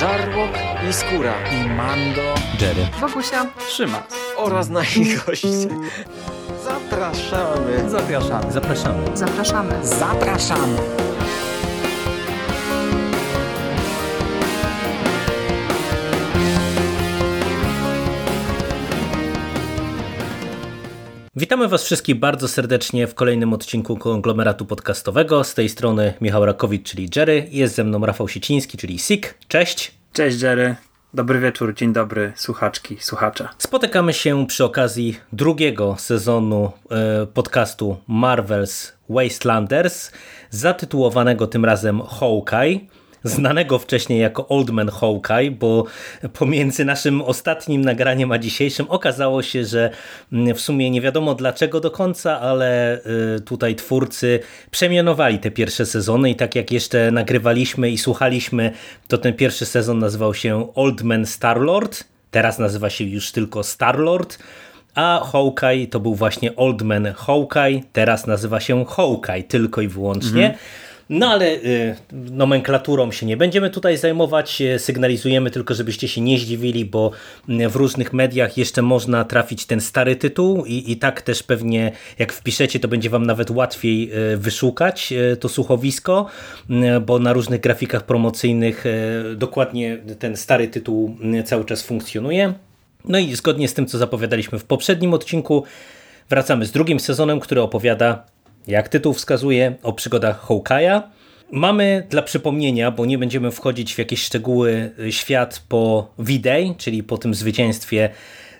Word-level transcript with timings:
Żarłok 0.00 0.50
i 0.90 0.92
Skóra 0.92 1.34
i 1.52 1.68
Mando, 1.68 2.34
Jerry, 2.60 2.86
Wokusia, 3.00 3.46
Szymas 3.68 4.02
oraz 4.36 4.68
nasi 4.68 5.16
goście. 5.26 5.48
Zapraszamy. 6.64 7.90
Zapraszamy. 7.90 8.52
Zapraszamy. 8.52 9.16
zapraszamy. 9.16 9.86
Zapraszamy. 9.86 10.76
Witamy 21.38 21.68
Was 21.68 21.84
wszystkich 21.84 22.18
bardzo 22.18 22.48
serdecznie 22.48 23.06
w 23.06 23.14
kolejnym 23.14 23.52
odcinku 23.52 23.96
konglomeratu 23.96 24.66
podcastowego. 24.66 25.44
Z 25.44 25.54
tej 25.54 25.68
strony 25.68 26.14
Michał 26.20 26.46
Rakowicz, 26.46 26.90
czyli 26.90 27.08
Jerry. 27.16 27.46
Jest 27.50 27.74
ze 27.74 27.84
mną 27.84 28.06
Rafał 28.06 28.28
Siciński, 28.28 28.78
czyli 28.78 28.98
Sik. 28.98 29.34
Cześć. 29.48 29.94
Cześć 30.12 30.42
Jerry. 30.42 30.76
Dobry 31.14 31.40
wieczór, 31.40 31.74
dzień 31.74 31.92
dobry, 31.92 32.32
słuchaczki, 32.36 32.96
słuchacze. 33.00 33.48
Spotykamy 33.58 34.12
się 34.12 34.46
przy 34.46 34.64
okazji 34.64 35.18
drugiego 35.32 35.96
sezonu 35.98 36.72
e, 36.90 37.26
podcastu 37.26 37.96
Marvel's 38.08 38.92
Wastelanders, 39.08 40.12
zatytułowanego 40.50 41.46
tym 41.46 41.64
razem 41.64 42.02
Hawkeye 42.02 42.80
znanego 43.26 43.78
wcześniej 43.78 44.20
jako 44.20 44.48
Old 44.48 44.70
Man 44.70 44.88
Hawkeye, 44.88 45.50
bo 45.50 45.84
pomiędzy 46.32 46.84
naszym 46.84 47.22
ostatnim 47.22 47.84
nagraniem 47.84 48.32
a 48.32 48.38
dzisiejszym 48.38 48.86
okazało 48.88 49.42
się, 49.42 49.64
że 49.64 49.90
mm, 50.32 50.54
w 50.54 50.60
sumie 50.60 50.90
nie 50.90 51.00
wiadomo 51.00 51.34
dlaczego 51.34 51.80
do 51.80 51.90
końca, 51.90 52.40
ale 52.40 53.00
y, 53.36 53.40
tutaj 53.40 53.74
twórcy 53.74 54.40
przemianowali 54.70 55.38
te 55.38 55.50
pierwsze 55.50 55.86
sezony 55.86 56.30
i 56.30 56.34
tak 56.34 56.54
jak 56.54 56.72
jeszcze 56.72 57.10
nagrywaliśmy 57.10 57.90
i 57.90 57.98
słuchaliśmy, 57.98 58.72
to 59.08 59.18
ten 59.18 59.34
pierwszy 59.34 59.66
sezon 59.66 59.98
nazywał 59.98 60.34
się 60.34 60.74
Old 60.74 61.02
Man 61.02 61.26
Starlord, 61.26 62.04
teraz 62.30 62.58
nazywa 62.58 62.90
się 62.90 63.04
już 63.04 63.32
tylko 63.32 63.62
Starlord, 63.62 64.38
a 64.94 65.20
Hawkeye 65.32 65.86
to 65.86 66.00
był 66.00 66.14
właśnie 66.14 66.56
Old 66.56 66.82
Man 66.82 67.12
Hawkeye, 67.16 67.80
teraz 67.92 68.26
nazywa 68.26 68.60
się 68.60 68.84
Hawkeye 68.84 69.42
tylko 69.42 69.80
i 69.80 69.88
wyłącznie. 69.88 70.46
Mhm. 70.46 70.58
No 71.08 71.30
ale 71.30 71.46
y, 71.46 71.96
nomenklaturą 72.12 73.12
się 73.12 73.26
nie 73.26 73.36
będziemy 73.36 73.70
tutaj 73.70 73.96
zajmować, 73.96 74.60
y, 74.60 74.78
sygnalizujemy 74.78 75.50
tylko, 75.50 75.74
żebyście 75.74 76.08
się 76.08 76.20
nie 76.20 76.38
zdziwili, 76.38 76.84
bo 76.84 77.10
y, 77.48 77.68
w 77.68 77.76
różnych 77.76 78.12
mediach 78.12 78.58
jeszcze 78.58 78.82
można 78.82 79.24
trafić 79.24 79.66
ten 79.66 79.80
stary 79.80 80.16
tytuł 80.16 80.64
i, 80.64 80.92
i 80.92 80.96
tak 80.96 81.22
też 81.22 81.42
pewnie 81.42 81.92
jak 82.18 82.32
wpiszecie, 82.32 82.80
to 82.80 82.88
będzie 82.88 83.10
wam 83.10 83.26
nawet 83.26 83.50
łatwiej 83.50 84.10
wyszukać 84.36 85.14
to 85.40 85.48
słuchowisko, 85.48 86.26
bo 87.06 87.18
na 87.18 87.32
różnych 87.32 87.60
grafikach 87.60 88.06
promocyjnych 88.06 88.84
dokładnie 89.36 89.98
ten 90.18 90.36
stary 90.36 90.68
tytuł 90.68 91.16
cały 91.44 91.64
czas 91.64 91.82
funkcjonuje. 91.82 92.54
No 93.04 93.18
i 93.18 93.34
zgodnie 93.34 93.68
z 93.68 93.74
tym, 93.74 93.86
co 93.86 93.98
zapowiadaliśmy 93.98 94.58
w 94.58 94.64
poprzednim 94.64 95.14
odcinku, 95.14 95.64
wracamy 96.30 96.66
z 96.66 96.72
drugim 96.72 97.00
sezonem, 97.00 97.40
który 97.40 97.60
opowiada 97.60 98.26
jak 98.66 98.88
tytuł 98.88 99.12
wskazuje, 99.12 99.74
o 99.82 99.92
przygodach 99.92 100.46
Hawkeye'a. 100.46 101.02
Mamy 101.52 102.06
dla 102.10 102.22
przypomnienia, 102.22 102.90
bo 102.90 103.06
nie 103.06 103.18
będziemy 103.18 103.50
wchodzić 103.50 103.94
w 103.94 103.98
jakieś 103.98 104.22
szczegóły, 104.22 104.90
y, 104.98 105.12
świat 105.12 105.62
po 105.68 106.10
V-Day, 106.18 106.74
czyli 106.78 107.02
po 107.02 107.18
tym 107.18 107.34
zwycięstwie 107.34 108.10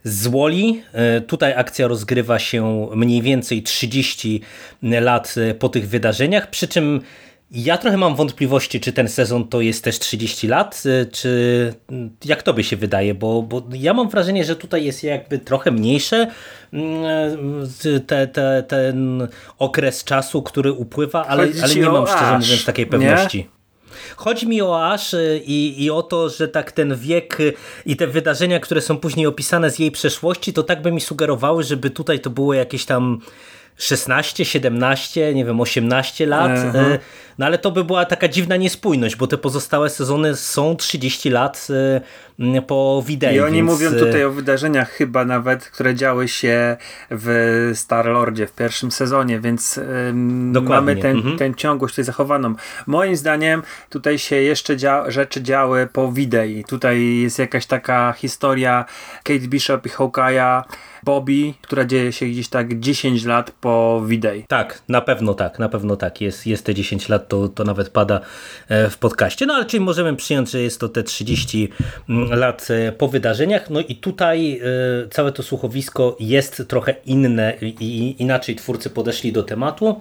z 0.04 0.26
Woli. 0.26 0.82
Y, 1.18 1.20
tutaj 1.20 1.54
akcja 1.56 1.88
rozgrywa 1.88 2.38
się 2.38 2.88
mniej 2.94 3.22
więcej 3.22 3.62
30 3.62 4.40
lat 4.82 5.34
y, 5.36 5.54
po 5.54 5.68
tych 5.68 5.88
wydarzeniach, 5.88 6.50
przy 6.50 6.68
czym 6.68 7.00
ja 7.50 7.78
trochę 7.78 7.96
mam 7.96 8.16
wątpliwości, 8.16 8.80
czy 8.80 8.92
ten 8.92 9.08
sezon 9.08 9.48
to 9.48 9.60
jest 9.60 9.84
też 9.84 9.98
30 9.98 10.48
lat, 10.48 10.82
y, 10.86 11.06
czy 11.12 11.74
jak 12.24 12.42
to 12.42 12.54
by 12.54 12.64
się 12.64 12.76
wydaje, 12.76 13.14
bo, 13.14 13.42
bo 13.42 13.62
ja 13.72 13.94
mam 13.94 14.08
wrażenie, 14.08 14.44
że 14.44 14.56
tutaj 14.56 14.84
jest 14.84 15.04
jakby 15.04 15.38
trochę 15.38 15.70
mniejsze 15.70 16.30
mm, 16.72 17.68
te, 18.06 18.26
te, 18.26 18.64
ten 18.68 19.28
okres 19.58 20.04
czasu, 20.04 20.42
który 20.42 20.72
upływa, 20.72 21.26
ale, 21.26 21.48
ale 21.62 21.74
nie 21.74 21.90
mam 21.90 22.06
szczerze 22.06 22.38
mówiąc 22.38 22.64
takiej 22.64 22.86
pewności. 22.86 23.38
Nie? 23.38 23.56
Chodzi 24.16 24.48
mi 24.48 24.62
o 24.62 24.84
Ash 24.84 25.14
y, 25.14 25.40
i, 25.44 25.84
i 25.84 25.90
o 25.90 26.02
to, 26.02 26.28
że 26.28 26.48
tak 26.48 26.72
ten 26.72 26.96
wiek 26.96 27.40
y, 27.40 27.52
i 27.86 27.96
te 27.96 28.06
wydarzenia, 28.06 28.60
które 28.60 28.80
są 28.80 28.98
później 28.98 29.26
opisane 29.26 29.70
z 29.70 29.78
jej 29.78 29.90
przeszłości, 29.90 30.52
to 30.52 30.62
tak 30.62 30.82
by 30.82 30.92
mi 30.92 31.00
sugerowały, 31.00 31.62
żeby 31.62 31.90
tutaj 31.90 32.20
to 32.20 32.30
było 32.30 32.54
jakieś 32.54 32.84
tam 32.84 33.20
16, 33.76 34.44
17, 34.44 35.34
nie 35.34 35.44
wiem, 35.44 35.60
18 35.60 36.26
lat. 36.26 36.50
E, 36.50 36.98
no 37.38 37.46
ale 37.46 37.58
to 37.58 37.70
by 37.70 37.84
była 37.84 38.04
taka 38.04 38.28
dziwna 38.28 38.56
niespójność, 38.56 39.16
bo 39.16 39.26
te 39.26 39.38
pozostałe 39.38 39.90
sezony 39.90 40.36
są 40.36 40.76
30 40.76 41.30
lat 41.30 41.66
e, 41.70 42.00
po 42.66 43.02
wideo. 43.06 43.32
I 43.32 43.40
oni 43.40 43.56
więc... 43.56 43.70
mówią 43.70 43.90
e, 43.90 43.92
tutaj 43.92 44.24
o 44.24 44.32
wydarzeniach 44.32 44.90
chyba 44.90 45.24
nawet, 45.24 45.64
które 45.64 45.94
działy 45.94 46.28
się 46.28 46.76
w 47.10 47.70
Star-Lordzie 47.74 48.46
w 48.46 48.52
pierwszym 48.52 48.90
sezonie, 48.90 49.40
więc 49.40 49.80
mamy 50.62 50.96
ten, 50.96 51.16
mhm. 51.16 51.38
tę 51.38 51.54
ciągłość 51.54 51.92
tutaj 51.94 52.04
zachowaną. 52.04 52.54
Moim 52.86 53.16
zdaniem 53.16 53.62
tutaj 53.90 54.18
się 54.18 54.36
jeszcze 54.36 54.76
dzia 54.76 55.10
rzeczy 55.10 55.42
działy 55.42 55.88
po 55.92 56.12
widei. 56.12 56.64
Tutaj 56.64 57.16
jest 57.16 57.38
jakaś 57.38 57.66
taka 57.66 58.12
historia 58.12 58.84
Kate 59.24 59.48
Bishop 59.48 59.86
i 59.86 59.88
Hawkeye'a 59.88 60.62
Bobby, 61.06 61.54
która 61.62 61.84
dzieje 61.84 62.12
się 62.12 62.26
gdzieś 62.26 62.48
tak 62.48 62.80
10 62.80 63.24
lat 63.24 63.50
po 63.50 64.02
Widej. 64.06 64.44
Tak, 64.48 64.82
na 64.88 65.00
pewno 65.00 65.34
tak, 65.34 65.58
na 65.58 65.68
pewno 65.68 65.96
tak. 65.96 66.20
Jest, 66.20 66.46
jest 66.46 66.66
te 66.66 66.74
10 66.74 67.08
lat, 67.08 67.28
to, 67.28 67.48
to 67.48 67.64
nawet 67.64 67.88
pada 67.88 68.20
e, 68.68 68.90
w 68.90 68.98
podcaście. 68.98 69.46
No 69.46 69.54
ale 69.54 69.64
czyli 69.64 69.84
możemy 69.84 70.16
przyjąć, 70.16 70.50
że 70.50 70.62
jest 70.62 70.80
to 70.80 70.88
te 70.88 71.02
30 71.02 71.68
mm, 72.08 72.25
lat 72.30 72.68
e, 72.70 72.92
po 72.92 73.08
wydarzeniach. 73.08 73.70
No 73.70 73.80
i 73.80 73.96
tutaj 73.96 74.60
e, 75.04 75.08
całe 75.08 75.32
to 75.32 75.42
słuchowisko 75.42 76.16
jest 76.20 76.62
trochę 76.68 76.94
inne 77.06 77.54
i 77.60 78.16
inaczej 78.18 78.56
twórcy 78.56 78.90
podeszli 78.90 79.32
do 79.32 79.42
tematu. 79.42 80.00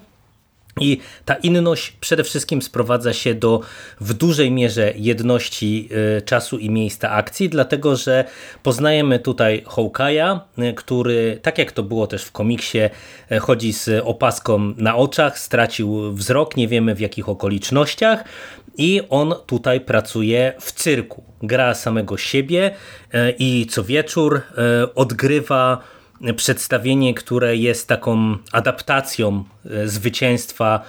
I 0.82 0.98
ta 1.26 1.36
inność 1.36 1.92
przede 1.92 2.24
wszystkim 2.24 2.62
sprowadza 2.62 3.14
się 3.14 3.36
do 3.36 3.62
w 4.02 4.14
dużej 4.14 4.52
mierze 4.52 4.94
jedności 4.96 5.90
y, 6.18 6.22
czasu 6.22 6.58
i 6.58 6.70
miejsca 6.70 7.12
akcji, 7.12 7.50
dlatego 7.50 7.96
że 7.96 8.26
poznajemy 8.64 9.20
tutaj 9.20 9.64
Hawkeye'a, 9.68 10.40
y, 10.60 10.74
który, 10.74 11.40
tak 11.42 11.58
jak 11.58 11.72
to 11.72 11.84
było 11.84 12.08
też 12.08 12.24
w 12.24 12.32
komiksie, 12.32 12.80
y, 13.32 13.40
chodzi 13.40 13.74
z 13.74 14.02
opaską 14.04 14.74
na 14.78 14.96
oczach, 14.96 15.40
stracił 15.40 16.14
wzrok, 16.14 16.58
nie 16.58 16.68
wiemy 16.68 16.96
w 16.96 17.00
jakich 17.00 17.30
okolicznościach 17.30 18.24
i 18.78 19.02
on 19.10 19.34
tutaj 19.46 19.82
pracuje 19.82 20.54
w 20.60 20.72
cyrku. 20.72 21.24
Gra 21.44 21.74
samego 21.74 22.18
siebie 22.18 22.72
i 23.40 23.68
co 23.70 23.84
wieczór 23.84 24.42
odgrywa 24.96 25.82
przedstawienie, 26.36 27.14
które 27.14 27.56
jest 27.56 27.88
taką 27.88 28.38
adaptacją 28.52 29.44
e, 29.66 29.88
zwycięstwa 29.88 30.82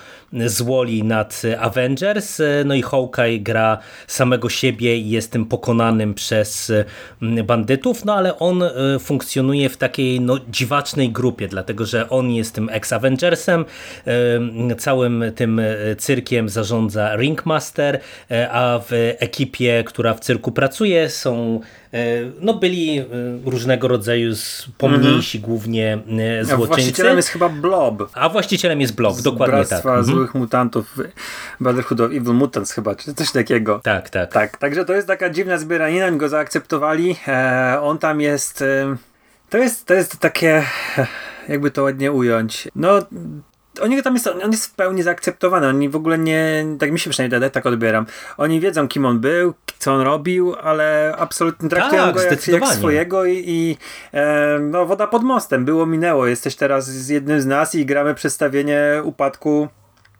z 0.47 0.62
Woli 0.62 1.04
nad 1.04 1.42
Avengers. 1.59 2.41
E, 2.41 2.64
no 2.64 2.75
i 2.75 2.82
Hawkeye 2.82 3.38
gra 3.38 3.78
samego 4.06 4.48
siebie 4.48 4.97
i 4.97 5.10
jest 5.10 5.32
tym 5.32 5.47
pokonanym 5.47 6.14
przez 6.14 6.72
bandytów, 7.44 8.04
no 8.04 8.14
ale 8.14 8.38
on 8.38 8.62
e, 8.62 8.70
funkcjonuje 8.98 9.69
w 9.69 9.76
takiej 9.76 10.20
no, 10.20 10.38
dziwacznej 10.48 11.10
grupie, 11.10 11.48
dlatego 11.48 11.87
że 11.87 12.10
on 12.10 12.31
jest 12.31 12.54
tym 12.54 12.69
ex-Avengersem, 12.69 13.64
całym 14.78 15.25
tym 15.34 15.60
cyrkiem 15.98 16.48
zarządza 16.48 17.16
Ringmaster, 17.16 18.00
a 18.50 18.81
w 18.88 19.14
ekipie, 19.19 19.84
która 19.87 20.14
w 20.14 20.20
cyrku 20.20 20.53
pracuje 20.53 21.10
są 21.10 21.60
no 22.41 22.54
byli 22.54 23.03
różnego 23.44 23.88
rodzaju 23.88 24.34
pomniejsi 24.78 25.16
-hmm. 25.19 25.41
głównie 25.41 25.99
złoczyńcy. 26.43 26.53
A 26.54 26.56
właścicielem 26.56 27.16
jest 27.16 27.28
chyba 27.28 27.49
Blob. 27.49 28.10
A 28.15 28.28
właścicielem 28.28 28.81
jest 28.81 28.94
Blob, 28.94 29.21
dokładnie 29.21 29.65
tak. 29.65 29.87
Mhm. 29.87 30.04
złych 30.04 30.34
mutantów, 30.34 30.99
Brotherhood 31.60 32.00
of 32.00 32.10
Evil 32.10 32.34
Mutants 32.34 32.72
chyba, 32.72 32.94
czy 32.94 33.15
coś 33.15 33.32
takiego. 33.32 33.81
Tak, 33.84 34.10
tak. 34.10 34.32
Tak, 34.32 34.56
także 34.56 34.84
to 34.84 34.93
jest 34.93 35.06
taka 35.06 35.31
dziwna 35.31 35.58
zbieranina, 35.58 36.11
go 36.11 36.29
zaakceptowali. 36.29 37.17
E, 37.29 37.79
on 37.82 37.99
tam 37.99 38.20
jest... 38.20 38.62
E, 38.62 38.96
to 39.50 39.58
jest, 39.58 39.87
to 39.87 39.94
jest 39.94 40.19
takie... 40.19 40.62
Jakby 41.49 41.70
to 41.70 41.82
ładnie 41.82 42.12
ująć. 42.12 42.69
No, 42.76 42.99
oni 43.81 44.02
tam 44.02 44.14
jest, 44.14 44.26
on 44.26 44.52
jest 44.52 44.67
w 44.67 44.75
pełni 44.75 45.02
zaakceptowany. 45.02 45.69
Oni 45.69 45.88
w 45.88 45.96
ogóle 45.96 46.19
nie, 46.19 46.67
tak 46.78 46.93
mi 46.93 46.99
się 46.99 47.11
przynajmniej 47.11 47.50
tak 47.50 47.67
odbieram. 47.67 48.06
Oni 48.37 48.61
wiedzą, 48.61 48.88
kim 48.88 49.06
on 49.06 49.20
był, 49.20 49.55
co 49.78 49.94
on 49.94 50.00
robił, 50.00 50.55
ale 50.62 51.14
absolutnie 51.19 51.69
traktują 51.69 52.02
tak, 52.02 52.14
go 52.14 52.23
jak, 52.23 52.49
jak, 52.49 52.67
swojego 52.67 53.25
i, 53.25 53.44
i 53.46 53.76
e, 54.12 54.58
no, 54.58 54.87
woda 54.87 55.06
pod 55.06 55.23
mostem. 55.23 55.64
Było, 55.64 55.87
minęło. 55.87 56.26
Jesteś 56.26 56.56
teraz 56.56 56.90
z 56.90 57.08
jednym 57.08 57.40
z 57.40 57.46
nas 57.46 57.75
i 57.75 57.87
gramy 57.87 58.14
przedstawienie 58.14 59.00
upadku 59.05 59.69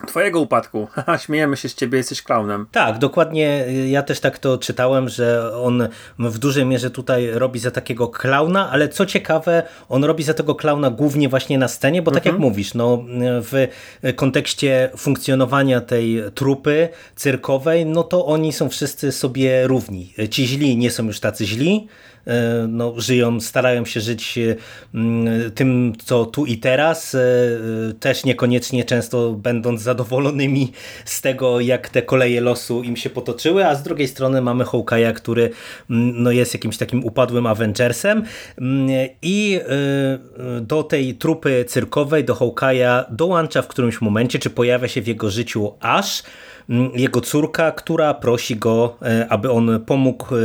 Twojego 0.07 0.41
upadku. 0.41 0.89
Śmiejemy 1.25 1.57
się 1.57 1.69
z 1.69 1.75
ciebie, 1.75 1.99
jesteś 1.99 2.23
klaunem. 2.23 2.67
Tak, 2.73 2.99
dokładnie. 2.99 3.65
Ja 3.89 4.03
też 4.03 4.21
tak 4.21 4.39
to 4.39 4.59
czytałem, 4.59 5.09
że 5.09 5.53
on 5.57 5.89
w 6.19 6.39
dużej 6.39 6.67
mierze 6.67 6.91
tutaj 6.91 7.31
robi 7.33 7.59
za 7.59 7.71
takiego 7.71 8.09
klauna, 8.09 8.71
ale 8.71 8.89
co 8.89 9.07
ciekawe, 9.07 9.63
on 9.89 10.05
robi 10.05 10.23
za 10.23 10.35
tego 10.35 10.55
klauna 10.55 10.91
głównie 10.91 11.29
właśnie 11.29 11.59
na 11.59 11.69
scenie, 11.69 12.03
bo 12.03 12.11
tak 12.11 12.25
jak 12.25 12.35
mhm. 12.35 12.51
mówisz, 12.51 12.75
no, 12.75 13.05
w 13.23 13.69
kontekście 14.17 14.91
funkcjonowania 14.97 15.81
tej 15.81 16.23
trupy 16.35 16.89
cyrkowej, 17.15 17.87
no 17.87 18.03
to 18.03 18.27
oni 18.27 18.53
są 18.53 18.69
wszyscy 18.69 19.13
sobie 19.13 19.67
równi. 19.67 20.15
Ci 20.31 20.47
źli 20.47 20.77
nie 20.77 20.91
są 20.91 21.05
już 21.07 21.21
tacy 21.21 21.47
źli, 21.47 21.89
no, 22.69 22.95
żyją, 22.97 23.41
starają 23.41 23.85
się 23.85 24.01
żyć 24.01 24.39
e, 24.39 24.57
tym, 25.51 25.93
co 26.05 26.27
tu 26.27 26.47
i 26.47 26.59
teraz, 26.59 27.15
e, 27.15 27.21
też 28.01 28.25
niekoniecznie 28.25 28.85
często 28.85 29.33
będąc 29.33 29.83
zadowolonymi 29.83 30.73
z 31.05 31.21
tego, 31.21 31.61
jak 31.61 31.89
te 31.89 32.03
koleje 32.03 32.41
losu 32.41 32.83
im 32.83 32.97
się 32.97 33.11
potoczyły, 33.11 33.67
a 33.67 33.75
z 33.75 33.83
drugiej 33.83 34.09
strony 34.09 34.43
mamy 34.43 34.65
Hawkeye'a, 34.65 35.13
który 35.13 35.51
no, 35.89 36.31
jest 36.31 36.55
jakimś 36.55 36.77
takim 36.77 37.05
upadłym 37.05 37.47
Avengersem. 37.47 38.23
I 39.23 39.61
do 40.61 40.83
tej 40.83 41.15
trupy 41.15 41.65
cyrkowej, 41.69 42.25
do 42.25 42.35
Hawkeye'a 42.35 43.05
dołącza 43.11 43.63
w 43.63 43.69
którymś 43.69 44.01
momencie, 44.01 44.39
czy 44.39 44.51
pojawia 44.51 44.89
się 44.89 45.03
w 45.03 45.07
jego 45.07 45.31
życiu 45.31 45.75
aż 45.81 46.23
jego 46.95 47.21
córka, 47.21 47.73
która 47.73 48.15
prosi 48.15 48.57
go, 48.57 48.97
e, 49.03 49.27
aby 49.29 49.51
on 49.51 49.81
pomógł 49.87 50.35
e, 50.35 50.39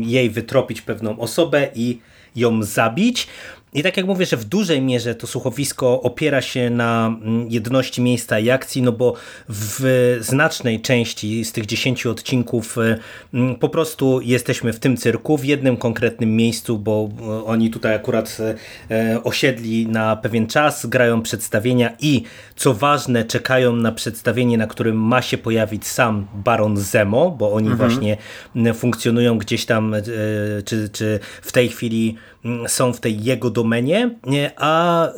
jej 0.00 0.30
wytropić 0.30 0.80
pewną 0.80 1.18
osobę 1.18 1.68
i 1.74 1.98
ją 2.36 2.62
zabić. 2.62 3.28
I 3.74 3.82
tak 3.82 3.96
jak 3.96 4.06
mówię, 4.06 4.26
że 4.26 4.36
w 4.36 4.44
dużej 4.44 4.82
mierze 4.82 5.14
to 5.14 5.26
słuchowisko 5.26 6.02
opiera 6.02 6.42
się 6.42 6.70
na 6.70 7.06
mm, 7.06 7.48
jedności 7.50 8.02
miejsca 8.02 8.38
i 8.38 8.50
akcji, 8.50 8.82
no 8.82 8.92
bo 8.92 9.14
w 9.48 10.16
znacznej 10.20 10.80
części 10.80 11.44
z 11.44 11.52
tych 11.52 11.66
10 11.66 12.06
odcinków 12.06 12.78
y, 12.78 12.98
mm, 13.34 13.56
po 13.56 13.68
prostu 13.68 14.20
jesteśmy 14.20 14.72
w 14.72 14.80
tym 14.80 14.96
cyrku, 14.96 15.38
w 15.38 15.44
jednym 15.44 15.76
konkretnym 15.76 16.36
miejscu, 16.36 16.78
bo 16.78 17.08
y, 17.40 17.44
oni 17.44 17.70
tutaj 17.70 17.94
akurat 17.94 18.38
y, 18.90 19.22
osiedli 19.22 19.86
na 19.86 20.16
pewien 20.16 20.46
czas, 20.46 20.86
grają 20.86 21.22
przedstawienia 21.22 21.96
i 22.00 22.22
co 22.56 22.74
ważne, 22.74 23.24
czekają 23.24 23.76
na 23.76 23.92
przedstawienie, 23.92 24.58
na 24.58 24.66
którym 24.66 24.96
ma 24.96 25.22
się 25.22 25.38
pojawić 25.38 25.86
sam 25.86 26.26
Baron 26.34 26.76
Zemo, 26.76 27.30
bo 27.30 27.52
oni 27.52 27.68
mhm. 27.68 27.90
właśnie 27.90 28.16
funkcjonują 28.74 29.38
gdzieś 29.38 29.66
tam, 29.66 29.94
czy, 30.64 30.88
czy 30.92 31.20
w 31.42 31.52
tej 31.52 31.68
chwili 31.68 32.16
są 32.66 32.92
w 32.92 33.00
tej 33.00 33.24
jego 33.24 33.50
domenie, 33.50 34.10
a 34.56 35.06
e, 35.08 35.12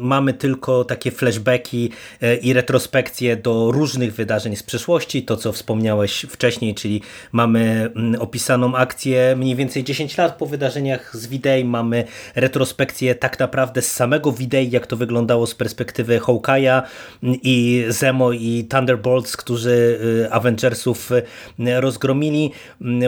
mamy 0.00 0.32
tylko 0.32 0.84
takie 0.84 1.10
flashbacki 1.10 1.90
e, 2.22 2.36
i 2.36 2.52
retrospekcje 2.52 3.36
do 3.36 3.72
różnych 3.72 4.14
wydarzeń 4.14 4.56
z 4.56 4.62
przeszłości, 4.62 5.22
to 5.22 5.36
co 5.36 5.52
wspomniałeś 5.52 6.26
wcześniej, 6.30 6.74
czyli 6.74 7.02
mamy 7.32 7.90
mm, 7.96 8.22
opisaną 8.22 8.76
akcję 8.76 9.34
mniej 9.36 9.56
więcej 9.56 9.84
10 9.84 10.18
lat 10.18 10.36
po 10.36 10.46
wydarzeniach 10.46 11.16
z 11.16 11.26
Widej, 11.26 11.64
mamy 11.64 12.04
retrospekcję 12.34 13.14
tak 13.14 13.38
naprawdę 13.38 13.82
z 13.82 13.92
samego 13.92 14.32
Widej, 14.32 14.70
jak 14.70 14.86
to 14.86 14.96
wyglądało 14.96 15.46
z 15.46 15.54
perspektywy 15.54 16.18
Hawkeye'a 16.18 16.82
mm, 17.22 17.36
i 17.42 17.84
Zemo 17.88 18.32
i 18.32 18.66
Thunderbolts, 18.70 19.36
którzy 19.36 20.00
e, 20.26 20.32
Avengersów 20.32 21.10
rozgromili. 21.58 22.52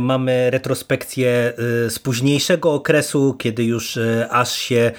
Mamy 0.02 0.50
retrospekcję 0.50 1.52
z 1.88 1.98
późniejszego 1.98 2.72
okresu, 2.72 3.31
kiedy 3.34 3.64
już 3.64 3.96
e, 3.96 4.28
aż 4.30 4.52
się 4.52 4.92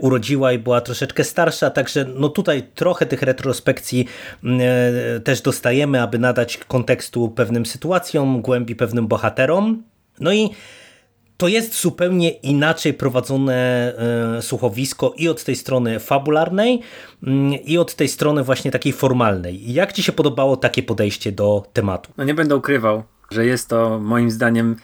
urodziła 0.00 0.52
i 0.52 0.58
była 0.58 0.80
troszeczkę 0.80 1.24
starsza, 1.24 1.70
także 1.70 2.04
no 2.14 2.28
tutaj 2.28 2.62
trochę 2.74 3.06
tych 3.06 3.22
retrospekcji 3.22 4.06
e, 4.44 5.20
też 5.20 5.40
dostajemy, 5.40 6.02
aby 6.02 6.18
nadać 6.18 6.56
kontekstu 6.56 7.28
pewnym 7.28 7.66
sytuacjom, 7.66 8.42
głębi 8.42 8.76
pewnym 8.76 9.06
bohaterom. 9.06 9.82
No 10.20 10.32
i 10.32 10.50
to 11.42 11.48
jest 11.48 11.80
zupełnie 11.80 12.30
inaczej 12.30 12.94
prowadzone 12.94 13.54
e, 14.38 14.42
słuchowisko 14.42 15.14
i 15.16 15.28
od 15.28 15.44
tej 15.44 15.56
strony 15.56 16.00
fabularnej 16.00 16.80
i 17.64 17.78
od 17.78 17.94
tej 17.94 18.08
strony 18.08 18.44
właśnie 18.44 18.70
takiej 18.70 18.92
formalnej. 18.92 19.72
Jak 19.72 19.92
Ci 19.92 20.02
się 20.02 20.12
podobało 20.12 20.56
takie 20.56 20.82
podejście 20.82 21.32
do 21.32 21.66
tematu? 21.72 22.10
No 22.16 22.24
nie 22.24 22.34
będę 22.34 22.56
ukrywał, 22.56 23.02
że 23.30 23.46
jest 23.46 23.68
to 23.68 23.98
moim 23.98 24.30
zdaniem 24.30 24.76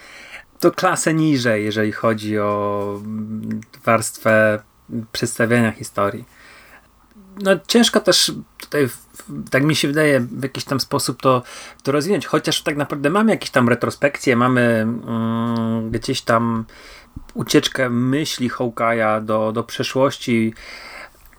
to 0.61 0.71
klasę 0.71 1.15
niżej, 1.15 1.65
jeżeli 1.65 1.93
chodzi 1.93 2.39
o 2.39 3.01
warstwę 3.85 4.63
przedstawiania 5.13 5.73
historii. 5.73 6.25
No 7.43 7.51
ciężko 7.67 8.01
też 8.01 8.33
tutaj, 8.61 8.89
tak 9.51 9.65
mi 9.65 9.77
się 9.77 9.89
wydaje, 9.89 10.21
w 10.21 10.43
jakiś 10.43 10.65
tam 10.65 10.81
sposób 10.81 11.23
to, 11.23 11.43
to 11.83 11.93
rozwinąć, 11.93 12.27
chociaż 12.27 12.63
tak 12.63 12.77
naprawdę 12.77 13.11
mamy 13.11 13.33
jakieś 13.33 13.51
tam 13.51 13.69
retrospekcje, 13.69 14.37
mamy 14.37 14.61
mm, 14.63 15.91
gdzieś 15.91 16.23
tam 16.23 16.65
ucieczkę 17.35 17.91
myśli 17.91 18.51
Hawkeye'a 18.51 19.25
do, 19.25 19.53
do 19.53 19.65
przeszłości, 19.65 20.55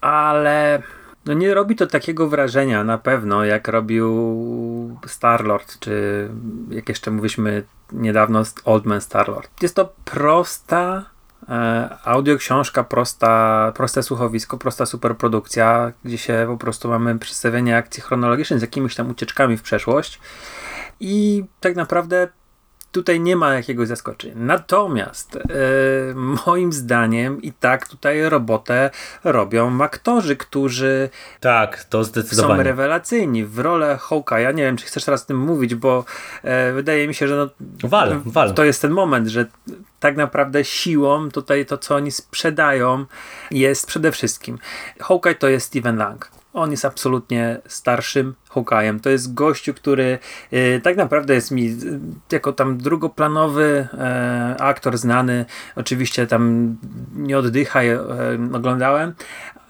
ale 0.02 0.84
no 1.26 1.34
nie 1.34 1.54
robi 1.54 1.76
to 1.76 1.88
takiego 1.88 2.30
wrażenia 2.30 2.84
na 2.84 2.98
pewno, 2.98 3.46
jak 3.46 3.68
robił 3.68 5.00
Starlord, 5.08 5.80
czy 5.80 6.30
jak 6.70 6.90
jeszcze 6.90 7.12
mówiliśmy 7.12 7.64
niedawno 7.92 8.44
Old 8.66 8.86
Man 8.86 9.02
Starlord. 9.02 9.64
Jest 9.64 9.76
to 9.76 9.94
prosta 10.06 11.06
e, 11.50 11.90
audioksiążka, 12.04 12.84
prosta, 12.84 13.72
proste 13.76 14.04
słuchowisko, 14.04 14.58
prosta 14.58 14.86
superprodukcja, 14.86 15.92
gdzie 16.06 16.18
się 16.18 16.46
po 16.48 16.58
prostu 16.58 16.90
mamy 16.90 17.20
przedstawienie 17.20 17.78
akcji 17.78 18.04
chronologicznej 18.04 18.60
z 18.60 18.62
jakimiś 18.62 18.96
tam 18.96 19.10
ucieczkami 19.10 19.58
w 19.58 19.62
przeszłość 19.62 20.20
i 21.00 21.44
tak 21.60 21.76
naprawdę 21.76 22.28
tutaj 22.92 23.20
nie 23.20 23.36
ma 23.36 23.54
jakiegoś 23.54 23.88
zaskoczenia. 23.88 24.34
Natomiast 24.38 25.36
e, 25.36 25.40
moim 26.46 26.74
zdaniem 26.74 27.42
i 27.42 27.52
tak 27.52 27.88
tutaj 27.88 28.30
robotę 28.30 28.90
robią 29.24 29.82
aktorzy, 29.82 30.36
którzy 30.36 31.10
tak, 31.40 31.84
to 31.84 32.04
zdecydowanie. 32.04 32.58
są 32.58 32.64
rewelacyjni 32.64 33.46
w 33.46 33.60
rolę 33.60 34.00
Hawkeye'a. 34.02 34.56
Nie 34.56 34.64
wiem, 34.64 34.78
czy 34.78 34.86
chcesz 34.86 35.06
teraz 35.06 35.24
o 35.24 35.26
tym 35.26 35.38
mówić, 35.38 35.76
bo 35.76 36.06
e, 36.44 36.74
wydaje 36.74 37.08
mi 37.08 37.14
się, 37.14 37.28
że 37.28 37.36
no, 37.36 37.50
wal, 37.90 38.22
wal. 38.26 38.54
to 38.54 38.64
jest 38.64 38.82
ten 38.82 38.92
moment, 38.92 39.28
że 39.28 39.46
tak 40.00 40.18
naprawdę 40.18 40.64
siłą 40.66 41.32
tutaj 41.32 41.66
to, 41.66 41.78
co 41.78 41.96
oni 41.96 42.12
sprzedają 42.12 43.06
jest 43.52 43.88
przede 43.88 44.12
wszystkim. 44.12 44.58
Hawkeye 45.00 45.36
to 45.36 45.48
jest 45.48 45.68
Steven 45.68 45.98
Lang. 45.98 46.39
On 46.54 46.72
jest 46.72 46.86
absolutnie 46.86 47.62
starszym 47.68 48.36
Hawkeye'em. 48.50 49.00
To 49.00 49.10
jest 49.10 49.34
gościu, 49.34 49.74
który 49.74 50.20
y, 50.54 50.82
tak 50.84 50.98
naprawdę 50.98 51.34
jest 51.34 51.52
mi 51.52 51.68
y, 51.68 52.00
jako 52.32 52.54
tam 52.54 52.78
drugoplanowy 52.78 53.88
e, 53.94 54.56
aktor 54.60 54.98
znany. 54.98 55.46
Oczywiście 55.76 56.28
tam 56.28 56.76
nie 57.16 57.38
oddycha, 57.38 57.80
oglądałem. 58.54 59.14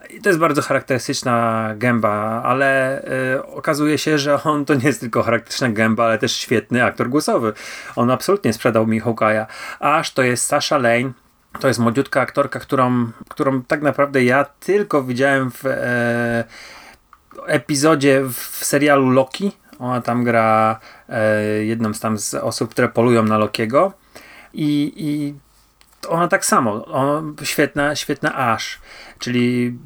I 0.09 0.21
to 0.21 0.29
jest 0.29 0.39
bardzo 0.39 0.61
charakterystyczna 0.61 1.69
gęba, 1.77 2.41
ale 2.43 3.01
y, 3.35 3.45
okazuje 3.45 3.97
się, 3.97 4.17
że 4.17 4.43
on 4.43 4.65
to 4.65 4.73
nie 4.73 4.87
jest 4.87 4.99
tylko 4.99 5.23
charakterystyczna 5.23 5.69
gęba, 5.69 6.05
ale 6.05 6.17
też 6.17 6.31
świetny 6.31 6.83
aktor 6.83 7.09
głosowy. 7.09 7.53
On 7.95 8.11
absolutnie 8.11 8.53
sprzedał 8.53 8.87
mi 8.87 9.01
Hawkeye'a. 9.01 9.45
Aż 9.79 10.13
to 10.13 10.23
jest 10.23 10.45
Sasha 10.45 10.77
Lane, 10.77 11.11
to 11.59 11.67
jest 11.67 11.79
młodziutka 11.79 12.21
aktorka, 12.21 12.59
którą, 12.59 13.11
którą 13.29 13.61
tak 13.61 13.81
naprawdę 13.81 14.23
ja 14.23 14.45
tylko 14.59 15.03
widziałem 15.03 15.51
w 15.51 15.65
e, 15.65 16.43
epizodzie 17.49 18.21
w 18.33 18.65
serialu 18.65 19.09
Loki. 19.09 19.51
Ona 19.79 20.01
tam 20.01 20.23
gra 20.23 20.79
e, 21.09 21.43
jedną 21.43 21.93
z 21.93 21.99
tam 21.99 22.17
z 22.17 22.33
osób, 22.33 22.71
które 22.71 22.89
polują 22.89 23.23
na 23.23 23.37
Lokiego. 23.37 23.93
I, 24.53 24.93
i 24.97 25.35
ona 26.07 26.27
tak 26.27 26.45
samo. 26.45 26.85
Ona, 26.85 27.23
świetna, 27.43 27.95
świetna 27.95 28.35
Ash, 28.35 28.79
czyli 29.19 29.77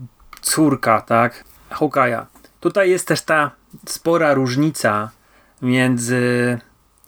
córka, 0.41 1.01
tak? 1.01 1.43
Hawkeye'a. 1.69 2.25
Tutaj 2.59 2.89
jest 2.89 3.07
też 3.07 3.21
ta 3.21 3.51
spora 3.85 4.33
różnica 4.33 5.09
między 5.61 6.59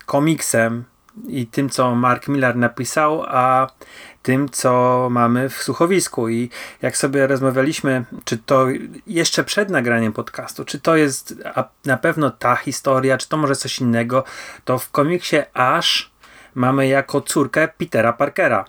komiksem 0.06 0.84
i 1.28 1.46
tym, 1.46 1.70
co 1.70 1.94
Mark 1.94 2.28
Millar 2.28 2.56
napisał, 2.56 3.24
a 3.28 3.66
tym, 4.22 4.48
co 4.48 5.08
mamy 5.10 5.48
w 5.48 5.62
słuchowisku. 5.62 6.28
I 6.28 6.50
jak 6.82 6.96
sobie 6.96 7.26
rozmawialiśmy, 7.26 8.04
czy 8.24 8.38
to 8.38 8.66
jeszcze 9.06 9.44
przed 9.44 9.70
nagraniem 9.70 10.12
podcastu, 10.12 10.64
czy 10.64 10.80
to 10.80 10.96
jest 10.96 11.34
na 11.84 11.96
pewno 11.96 12.30
ta 12.30 12.56
historia, 12.56 13.18
czy 13.18 13.28
to 13.28 13.36
może 13.36 13.56
coś 13.56 13.78
innego, 13.78 14.24
to 14.64 14.78
w 14.78 14.90
komiksie 14.90 15.36
Ash 15.54 16.10
mamy 16.54 16.88
jako 16.88 17.20
córkę 17.20 17.68
Petera 17.68 18.12
Parkera 18.12 18.64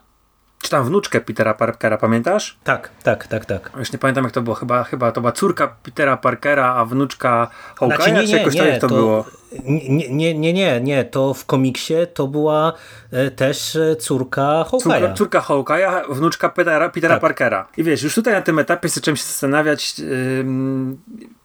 czy 0.61 0.71
tam 0.71 0.85
wnuczkę 0.85 1.21
Petera 1.21 1.53
Parkera, 1.53 1.97
pamiętasz? 1.97 2.57
Tak, 2.63 2.89
tak, 3.03 3.27
tak, 3.27 3.45
tak. 3.45 3.71
Już 3.77 3.91
nie 3.93 3.99
pamiętam 3.99 4.23
jak 4.23 4.33
to 4.33 4.41
było, 4.41 4.55
chyba, 4.55 4.83
chyba 4.83 5.11
to 5.11 5.21
była 5.21 5.31
córka 5.31 5.67
Petera 5.83 6.17
Parkera, 6.17 6.75
a 6.75 6.85
wnuczka 6.85 7.47
Hawkeye'a, 7.75 7.95
znaczy, 7.95 8.11
nie, 8.11 8.21
nie, 8.21 8.27
czy 8.27 8.37
jakoś 8.37 8.55
nie, 8.55 8.61
tak 8.61 8.81
to, 8.81 8.87
to 8.87 8.95
było? 8.95 9.25
Nie, 9.63 10.09
nie, 10.09 10.33
nie, 10.33 10.53
nie, 10.53 10.81
nie, 10.81 11.05
to 11.05 11.33
w 11.33 11.45
komiksie 11.45 11.93
to 12.13 12.27
była 12.27 12.73
e, 13.11 13.31
też 13.31 13.75
e, 13.75 13.95
córka 13.95 14.65
Hawkeye'a. 14.71 15.13
Córka, 15.13 15.13
córka 15.13 15.39
Hawkeye'a, 15.39 16.01
wnuczka 16.13 16.49
Petera, 16.49 16.89
Petera 16.89 17.15
tak. 17.15 17.21
Parkera. 17.21 17.67
I 17.77 17.83
wiesz, 17.83 18.03
już 18.03 18.15
tutaj 18.15 18.33
na 18.33 18.41
tym 18.41 18.59
etapie 18.59 18.89
zacząłem 18.89 19.17
się 19.17 19.23
zastanawiać 19.23 19.99
yy, 19.99 20.45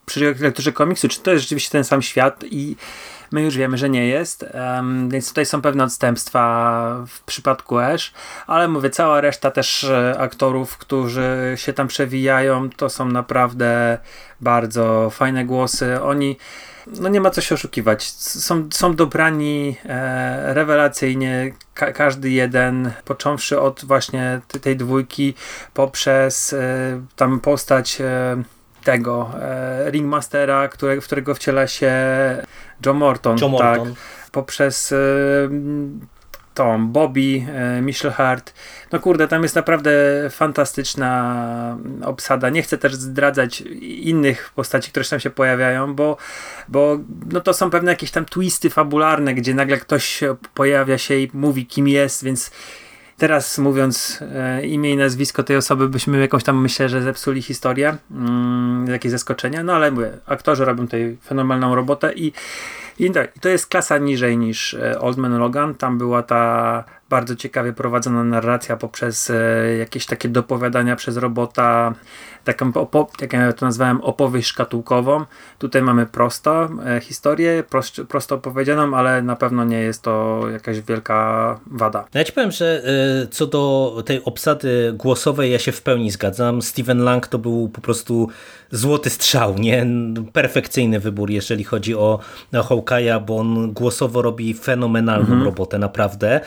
przy 0.06 0.34
lekturze 0.40 0.72
komiksu, 0.72 1.08
czy 1.08 1.20
to 1.20 1.30
jest 1.30 1.42
rzeczywiście 1.42 1.70
ten 1.70 1.84
sam 1.84 2.02
świat 2.02 2.44
i 2.44 2.76
My 3.32 3.42
już 3.42 3.56
wiemy, 3.56 3.78
że 3.78 3.90
nie 3.90 4.08
jest, 4.08 4.46
więc 5.08 5.28
tutaj 5.28 5.46
są 5.46 5.62
pewne 5.62 5.84
odstępstwa 5.84 7.04
w 7.08 7.22
przypadku 7.22 7.78
Ash, 7.78 8.12
ale 8.46 8.68
mówię, 8.68 8.90
cała 8.90 9.20
reszta 9.20 9.50
też 9.50 9.84
e, 9.84 10.14
aktorów, 10.18 10.78
którzy 10.78 11.52
się 11.56 11.72
tam 11.72 11.88
przewijają, 11.88 12.70
to 12.70 12.88
są 12.88 13.08
naprawdę 13.08 13.98
bardzo 14.40 15.10
fajne 15.10 15.44
głosy. 15.44 16.02
Oni 16.02 16.36
no 16.86 17.08
nie 17.08 17.20
ma 17.20 17.30
co 17.30 17.40
się 17.40 17.54
oszukiwać. 17.54 18.10
Są, 18.12 18.68
są 18.72 18.96
dobrani 18.96 19.76
e, 19.84 20.54
rewelacyjnie, 20.54 21.52
Ka 21.74 21.92
każdy 21.92 22.30
jeden, 22.30 22.92
począwszy 23.04 23.60
od 23.60 23.84
właśnie 23.84 24.40
tej 24.62 24.76
dwójki, 24.76 25.34
poprzez 25.74 26.52
e, 26.52 27.02
tam 27.16 27.40
postać 27.40 28.00
e, 28.00 28.42
tego 28.84 29.30
e, 29.40 29.90
Ringmastera, 29.90 30.68
które, 30.68 31.00
w 31.00 31.04
którego 31.04 31.34
wciela 31.34 31.66
się 31.66 31.92
John 32.86 32.96
Morton, 32.96 33.36
John 33.40 33.56
tak, 33.58 33.78
Morton. 33.78 33.94
poprzez 34.32 34.92
e, 34.92 34.96
Tom, 36.54 36.92
Bobby, 36.92 37.46
e, 37.54 37.82
Michelle 37.82 38.14
Hart. 38.14 38.54
No 38.92 39.00
kurde, 39.00 39.28
tam 39.28 39.42
jest 39.42 39.54
naprawdę 39.54 39.90
fantastyczna 40.30 41.76
obsada. 42.04 42.50
Nie 42.50 42.62
chcę 42.62 42.78
też 42.78 42.94
zdradzać 42.94 43.60
innych 43.80 44.52
postaci, 44.54 44.90
które 44.90 45.04
tam 45.04 45.20
się 45.20 45.30
pojawiają, 45.30 45.94
bo, 45.94 46.16
bo 46.68 46.98
no 47.32 47.40
to 47.40 47.54
są 47.54 47.70
pewne 47.70 47.92
jakieś 47.92 48.10
tam 48.10 48.24
twisty 48.24 48.70
fabularne, 48.70 49.34
gdzie 49.34 49.54
nagle 49.54 49.76
ktoś 49.76 50.20
pojawia 50.54 50.98
się 50.98 51.14
i 51.14 51.30
mówi 51.34 51.66
kim 51.66 51.88
jest, 51.88 52.24
więc 52.24 52.50
teraz 53.22 53.58
mówiąc 53.58 54.18
e, 54.34 54.66
imię 54.66 54.90
i 54.90 54.96
nazwisko 54.96 55.42
tej 55.42 55.56
osoby, 55.56 55.88
byśmy 55.88 56.20
jakąś 56.20 56.44
tam 56.44 56.60
myślę, 56.60 56.88
że 56.88 57.02
zepsuli 57.02 57.42
historię, 57.42 57.96
mm, 58.10 58.86
jakieś 58.86 59.12
zaskoczenia, 59.12 59.62
no 59.62 59.72
ale 59.72 59.90
mówię, 59.90 60.10
aktorzy 60.26 60.64
robią 60.64 60.84
tutaj 60.84 61.16
fenomenalną 61.24 61.74
robotę 61.74 62.12
i, 62.12 62.32
i, 62.98 63.06
i 63.06 63.40
to 63.40 63.48
jest 63.48 63.66
klasa 63.66 63.98
niżej 63.98 64.38
niż 64.38 64.74
e, 64.74 65.00
Old 65.00 65.16
Man 65.16 65.38
Logan, 65.38 65.74
tam 65.74 65.98
była 65.98 66.22
ta 66.22 66.84
bardzo 67.12 67.36
ciekawie 67.36 67.72
prowadzona 67.72 68.24
narracja 68.24 68.76
poprzez 68.76 69.30
e, 69.30 69.76
jakieś 69.78 70.06
takie 70.06 70.28
dopowiadania 70.28 70.96
przez 70.96 71.16
robota, 71.16 71.94
taką, 72.44 72.72
jak 73.20 73.32
ja 73.32 73.52
to 73.52 73.66
nazwałem, 73.66 74.00
opowieść 74.00 74.48
szkatułkową. 74.48 75.24
Tutaj 75.58 75.82
mamy 75.82 76.06
prosto 76.06 76.68
e, 76.86 77.00
historię, 77.00 77.64
prost, 77.70 78.00
prosto 78.08 78.34
opowiedzianą, 78.34 78.96
ale 78.96 79.22
na 79.22 79.36
pewno 79.36 79.64
nie 79.64 79.80
jest 79.80 80.02
to 80.02 80.42
jakaś 80.52 80.80
wielka 80.80 81.60
wada. 81.66 82.04
Ja 82.14 82.24
ci 82.24 82.32
powiem, 82.32 82.50
że 82.50 82.82
e, 83.22 83.26
co 83.26 83.46
do 83.46 84.02
tej 84.06 84.24
obsady 84.24 84.92
głosowej 84.96 85.52
ja 85.52 85.58
się 85.58 85.72
w 85.72 85.82
pełni 85.82 86.10
zgadzam. 86.10 86.62
Steven 86.62 87.04
Lang 87.04 87.26
to 87.26 87.38
był 87.38 87.68
po 87.68 87.80
prostu 87.80 88.28
złoty 88.70 89.10
strzał, 89.10 89.58
nie? 89.58 89.86
Perfekcyjny 90.32 91.00
wybór, 91.00 91.30
jeżeli 91.30 91.64
chodzi 91.64 91.94
o 91.94 92.18
Hawkeye'a, 92.52 93.24
bo 93.24 93.36
on 93.36 93.72
głosowo 93.72 94.22
robi 94.22 94.54
fenomenalną 94.54 95.26
mhm. 95.26 95.44
robotę, 95.44 95.78
naprawdę. 95.78 96.40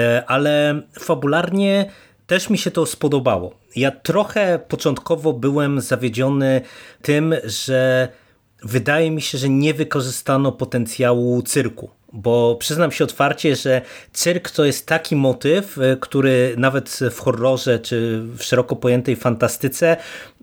E, 0.00 0.24
ale 0.26 0.82
fabularnie 0.98 1.90
też 2.26 2.50
mi 2.50 2.58
się 2.58 2.70
to 2.70 2.86
spodobało. 2.86 3.54
Ja 3.76 3.90
trochę 3.90 4.58
początkowo 4.68 5.32
byłem 5.32 5.80
zawiedziony 5.80 6.60
tym, 7.02 7.34
że 7.44 8.08
wydaje 8.62 9.10
mi 9.10 9.22
się, 9.22 9.38
że 9.38 9.48
nie 9.48 9.74
wykorzystano 9.74 10.52
potencjału 10.52 11.42
cyrku. 11.42 11.90
Bo 12.12 12.56
przyznam 12.60 12.92
się 12.92 13.04
otwarcie, 13.04 13.56
że 13.56 13.82
cyrk 14.12 14.50
to 14.50 14.64
jest 14.64 14.86
taki 14.86 15.16
motyw, 15.16 15.78
e, 15.78 15.96
który 15.96 16.54
nawet 16.56 16.98
w 17.10 17.18
horrorze 17.18 17.78
czy 17.78 18.22
w 18.38 18.42
szeroko 18.42 18.76
pojętej 18.76 19.16
fantastyce, 19.16 19.96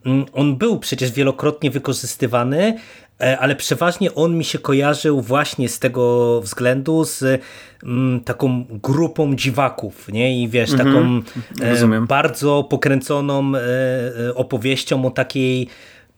mm, 0.05 0.25
on 0.33 0.55
był 0.55 0.79
przecież 0.79 1.11
wielokrotnie 1.11 1.71
wykorzystywany, 1.71 2.77
ale 3.19 3.55
przeważnie 3.55 4.15
on 4.15 4.37
mi 4.37 4.43
się 4.43 4.59
kojarzył 4.59 5.21
właśnie 5.21 5.69
z 5.69 5.79
tego 5.79 6.41
względu 6.41 7.03
z 7.03 7.41
mm, 7.83 8.19
taką 8.19 8.65
grupą 8.69 9.35
dziwaków, 9.35 10.07
nie? 10.07 10.43
I 10.43 10.47
wiesz, 10.47 10.71
mhm. 10.71 10.89
taką 10.89 11.21
e, 11.95 12.01
bardzo 12.01 12.63
pokręconą 12.63 13.55
e, 13.55 13.59
e, 14.29 14.35
opowieścią 14.35 15.05
o 15.05 15.11
takiej 15.11 15.67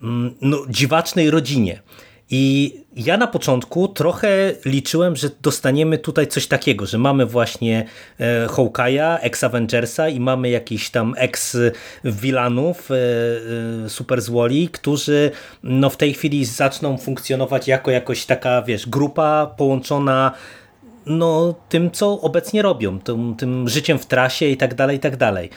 mm, 0.03 0.35
no, 0.41 0.65
dziwacznej 0.69 1.31
rodzinie. 1.31 1.81
I 2.31 2.73
ja 2.95 3.17
na 3.17 3.27
początku 3.27 3.87
trochę 3.87 4.53
liczyłem, 4.65 5.15
że 5.15 5.29
dostaniemy 5.41 5.97
tutaj 5.97 6.27
coś 6.27 6.47
takiego, 6.47 6.85
że 6.85 6.97
mamy 6.97 7.25
właśnie 7.25 7.85
e, 8.19 8.47
Hawkeye'a, 8.47 9.17
ex-Avengersa 9.21 10.09
i 10.09 10.19
mamy 10.19 10.49
jakiś 10.49 10.89
tam 10.89 11.13
ex-wilanów, 11.17 12.91
e, 12.91 12.95
e, 13.85 13.89
super 13.89 14.21
złoli, 14.21 14.69
którzy 14.69 15.31
no 15.63 15.89
w 15.89 15.97
tej 15.97 16.13
chwili 16.13 16.45
zaczną 16.45 16.97
funkcjonować 16.97 17.67
jako 17.67 17.91
jakoś 17.91 18.25
taka, 18.25 18.61
wiesz, 18.61 18.89
grupa 18.89 19.53
połączona 19.57 20.31
no, 21.05 21.55
tym, 21.69 21.91
co 21.91 22.21
obecnie 22.21 22.61
robią, 22.61 22.99
tym, 22.99 23.35
tym 23.35 23.69
życiem 23.69 23.99
w 23.99 24.05
trasie 24.05 24.45
i 24.45 24.57
tak 24.57 24.73
dalej, 24.73 24.97
i 24.97 24.99
tak 24.99 25.17
dalej. 25.17 25.49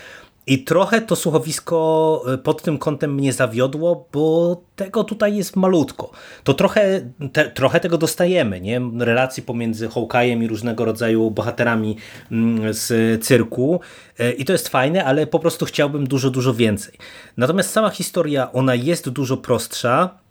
I 0.46 0.64
trochę 0.64 1.00
to 1.00 1.16
słuchowisko 1.16 2.22
e, 2.34 2.38
pod 2.38 2.62
tym 2.62 2.78
kątem 2.78 3.14
mnie 3.14 3.32
zawiodło, 3.32 4.08
bo 4.12 4.56
tego 4.76 5.04
tutaj 5.04 5.36
jest 5.36 5.56
malutko. 5.56 6.10
To 6.44 6.54
trochę, 6.54 7.10
te, 7.32 7.50
trochę 7.50 7.80
tego 7.80 7.98
dostajemy, 7.98 8.60
nie? 8.60 8.80
Relacji 8.98 9.42
pomiędzy 9.42 9.88
Hawkeye'em 9.88 10.42
i 10.42 10.48
różnego 10.48 10.84
rodzaju 10.84 11.30
bohaterami 11.30 11.96
mm, 12.32 12.74
z 12.74 13.24
cyrku. 13.24 13.80
E, 14.18 14.32
I 14.32 14.44
to 14.44 14.52
jest 14.52 14.68
fajne, 14.68 15.04
ale 15.04 15.26
po 15.26 15.38
prostu 15.38 15.64
chciałbym 15.64 16.06
dużo, 16.06 16.30
dużo 16.30 16.54
więcej. 16.54 16.94
Natomiast 17.36 17.70
sama 17.70 17.90
historia, 17.90 18.52
ona 18.52 18.74
jest 18.74 19.08
dużo 19.08 19.36
prostsza, 19.36 20.21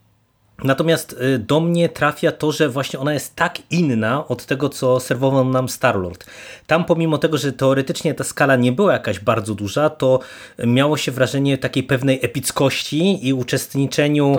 Natomiast 0.64 1.16
y, 1.22 1.40
do 1.40 1.60
mnie 1.60 1.90
trafia 1.90 2.32
to, 2.32 2.52
że 2.52 2.70
właśnie 2.70 3.00
ona 3.00 3.14
jest 3.14 3.36
tak 3.36 3.58
inna 3.70 4.28
od 4.28 4.46
tego, 4.46 4.70
co 4.70 5.00
serwował 5.00 5.46
nam 5.46 5.70
Starlord. 5.70 6.26
Tam 6.68 6.86
pomimo 6.86 7.18
tego, 7.18 7.38
że 7.38 7.54
teoretycznie 7.54 8.14
ta 8.14 8.24
skala 8.24 8.56
nie 8.56 8.72
była 8.72 8.94
jakaś 8.94 9.20
bardzo 9.20 9.56
duża, 9.56 9.90
to 9.90 10.20
miało 10.66 10.98
się 10.98 11.12
wrażenie 11.12 11.58
takiej 11.58 11.84
pewnej 11.84 12.20
epickości 12.22 13.28
i 13.28 13.34
uczestniczeniu 13.34 14.36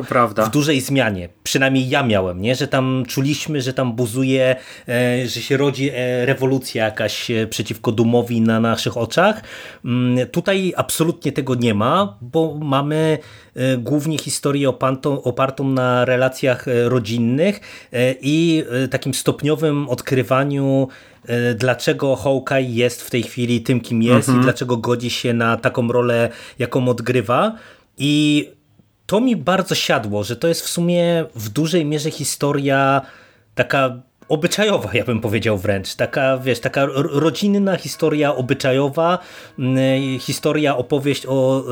w 0.47 0.51
dużej 0.51 0.81
zmianie. 0.81 1.29
Przynajmniej 1.43 1.89
ja 1.89 2.03
miałem, 2.03 2.43
nie? 2.43 2.55
że 2.55 2.69
tam 2.69 3.05
czuliśmy, 3.09 3.63
że 3.63 3.73
tam 3.73 3.93
buzuje, 3.93 4.57
e, 4.89 5.27
że 5.27 5.41
się 5.41 5.57
rodzi 5.57 5.91
e, 5.95 6.27
rewolucja 6.27 6.85
jakaś 6.85 7.31
e, 7.31 7.47
przeciwko 7.47 7.93
Dumowi 7.93 8.41
na 8.41 8.61
naszych 8.61 8.97
oczach. 8.97 9.43
Mm, 9.85 10.27
tutaj 10.29 10.73
absolutnie 10.77 11.33
tego 11.33 11.55
nie 11.55 11.75
ma, 11.75 12.19
bo 12.21 12.59
mamy 12.61 13.19
głównie 13.79 14.19
historię 14.19 14.69
opartą, 14.69 15.23
opartą 15.23 15.69
na 15.69 16.05
relacjach 16.05 16.69
e, 16.69 16.89
rodzinnych 16.89 17.61
e, 17.93 18.15
i 18.23 18.65
e, 18.85 18.89
takim 18.89 19.15
stopniowym 19.15 19.89
odkrywaniu 19.89 20.89
dlaczego 21.55 22.17
Hawkeye 22.17 22.71
jest 22.71 23.03
w 23.03 23.11
tej 23.11 23.23
chwili 23.23 23.61
tym, 23.61 23.81
kim 23.81 24.03
jest 24.03 24.29
mhm. 24.29 24.41
i 24.41 24.45
dlaczego 24.45 24.77
godzi 24.77 25.11
się 25.11 25.35
na 25.35 25.57
taką 25.57 25.93
rolę, 25.93 26.29
jaką 26.59 26.89
odgrywa. 26.89 27.57
I 27.99 28.49
to 29.07 29.21
mi 29.21 29.37
bardzo 29.37 29.75
siadło, 29.75 30.25
że 30.25 30.37
to 30.37 30.49
jest 30.49 30.63
w 30.63 30.69
sumie 30.69 31.25
w 31.35 31.49
dużej 31.49 31.85
mierze 31.85 32.11
historia 32.11 33.03
taka 33.55 34.03
obyczajowa, 34.29 34.91
ja 34.93 35.05
bym 35.05 35.21
powiedział 35.21 35.59
wręcz. 35.59 35.95
Taka, 35.95 36.39
wiesz, 36.39 36.61
taka 36.61 36.87
rodzinna 36.95 37.77
historia 37.77 38.35
obyczajowa, 38.35 39.19
historia, 40.21 40.77
opowieść 40.77 41.27
o 41.29 41.65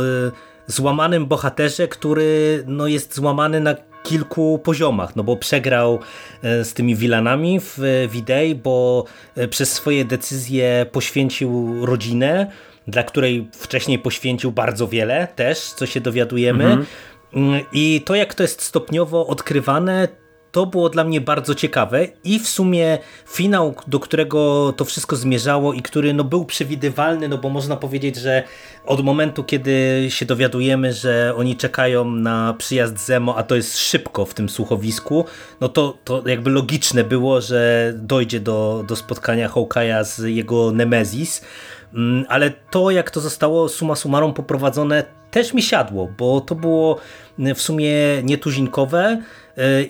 złamanym 0.70 1.26
bohaterze, 1.26 1.88
który 1.88 2.64
no, 2.66 2.86
jest 2.86 3.14
złamany 3.14 3.60
na 3.60 3.74
kilku 4.02 4.58
poziomach, 4.58 5.16
no 5.16 5.24
bo 5.24 5.36
przegrał 5.36 5.98
e, 6.42 6.64
z 6.64 6.74
tymi 6.74 6.96
wilanami 6.96 7.60
w 7.60 7.78
Widej, 8.10 8.54
bo 8.54 9.04
e, 9.36 9.48
przez 9.48 9.72
swoje 9.72 10.04
decyzje 10.04 10.86
poświęcił 10.92 11.86
rodzinę, 11.86 12.50
dla 12.86 13.02
której 13.02 13.48
wcześniej 13.52 13.98
poświęcił 13.98 14.52
bardzo 14.52 14.88
wiele 14.88 15.28
też, 15.36 15.58
co 15.58 15.86
się 15.86 16.00
dowiadujemy. 16.00 16.64
Mhm. 16.64 16.86
Mm, 17.34 17.60
I 17.72 18.02
to 18.04 18.14
jak 18.14 18.34
to 18.34 18.42
jest 18.42 18.62
stopniowo 18.62 19.26
odkrywane, 19.26 20.08
to 20.52 20.66
było 20.66 20.88
dla 20.88 21.04
mnie 21.04 21.20
bardzo 21.20 21.54
ciekawe 21.54 22.06
i 22.24 22.38
w 22.38 22.48
sumie 22.48 22.98
finał, 23.28 23.74
do 23.86 24.00
którego 24.00 24.72
to 24.76 24.84
wszystko 24.84 25.16
zmierzało 25.16 25.72
i 25.72 25.82
który 25.82 26.14
no, 26.14 26.24
był 26.24 26.44
przewidywalny, 26.44 27.28
no 27.28 27.38
bo 27.38 27.48
można 27.48 27.76
powiedzieć, 27.76 28.16
że 28.16 28.42
od 28.86 29.04
momentu, 29.04 29.44
kiedy 29.44 30.06
się 30.08 30.26
dowiadujemy, 30.26 30.92
że 30.92 31.34
oni 31.36 31.56
czekają 31.56 32.04
na 32.04 32.54
przyjazd 32.58 32.98
Zemo, 32.98 33.36
a 33.36 33.42
to 33.42 33.56
jest 33.56 33.78
szybko 33.78 34.24
w 34.24 34.34
tym 34.34 34.48
słuchowisku, 34.48 35.24
no 35.60 35.68
to, 35.68 35.98
to 36.04 36.28
jakby 36.28 36.50
logiczne 36.50 37.04
było, 37.04 37.40
że 37.40 37.92
dojdzie 37.96 38.40
do, 38.40 38.84
do 38.88 38.96
spotkania 38.96 39.48
Hawkeye'a 39.48 40.04
z 40.04 40.18
jego 40.18 40.72
Nemesis, 40.72 41.44
mm, 41.94 42.24
ale 42.28 42.50
to 42.70 42.90
jak 42.90 43.10
to 43.10 43.20
zostało 43.20 43.68
suma 43.68 43.96
summarum 43.96 44.34
poprowadzone 44.34 45.04
też 45.30 45.54
mi 45.54 45.62
siadło, 45.62 46.08
bo 46.18 46.40
to 46.40 46.54
było 46.54 46.98
w 47.38 47.60
sumie 47.60 47.92
nietuzinkowe 48.22 49.22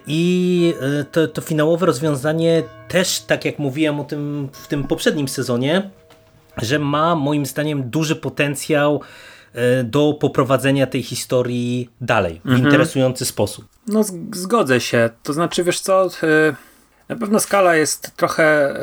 i 0.06 0.74
e, 0.80 1.04
to, 1.04 1.28
to 1.28 1.40
finałowe 1.40 1.86
rozwiązanie 1.86 2.62
też, 2.88 3.20
tak 3.20 3.44
jak 3.44 3.58
mówiłem 3.58 4.00
o 4.00 4.04
tym 4.04 4.48
w 4.52 4.68
tym 4.68 4.84
poprzednim 4.84 5.28
sezonie, 5.28 5.90
że 6.56 6.78
ma 6.78 7.14
moim 7.14 7.46
zdaniem 7.46 7.90
duży 7.90 8.16
potencjał 8.16 9.00
e, 9.52 9.84
do 9.84 10.14
poprowadzenia 10.20 10.86
tej 10.86 11.02
historii 11.02 11.90
dalej 12.00 12.40
w 12.44 12.46
mhm. 12.46 12.64
interesujący 12.64 13.26
sposób. 13.26 13.64
No 13.86 14.04
zgodzę 14.34 14.80
się. 14.80 15.10
To 15.22 15.32
znaczy, 15.32 15.64
wiesz 15.64 15.80
co, 15.80 16.08
na 17.08 17.16
pewno 17.16 17.40
skala 17.40 17.76
jest 17.76 18.16
trochę 18.16 18.74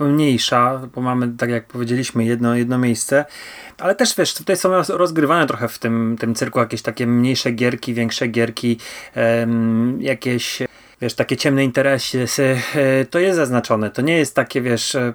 mniejsza, 0.00 0.80
bo 0.94 1.00
mamy, 1.00 1.28
tak 1.38 1.50
jak 1.50 1.66
powiedzieliśmy, 1.66 2.24
jedno, 2.24 2.54
jedno 2.54 2.78
miejsce, 2.78 3.24
ale 3.78 3.94
też 3.94 4.16
wiesz, 4.16 4.34
tutaj 4.34 4.56
są 4.56 4.82
rozgrywane 4.88 5.46
trochę 5.46 5.68
w 5.68 5.78
tym, 5.78 6.16
tym 6.20 6.34
cyrku 6.34 6.58
jakieś 6.58 6.82
takie 6.82 7.06
mniejsze 7.06 7.50
gierki, 7.50 7.94
większe 7.94 8.28
gierki, 8.28 8.78
jakieś 9.98 10.62
wiesz, 11.00 11.14
takie 11.14 11.36
ciemne 11.36 11.64
interesy, 11.64 12.26
e, 12.74 13.04
to 13.04 13.18
jest 13.18 13.36
zaznaczone, 13.36 13.90
to 13.90 14.02
nie 14.02 14.16
jest 14.16 14.34
takie, 14.34 14.60
wiesz, 14.60 14.94
e, 14.94 15.12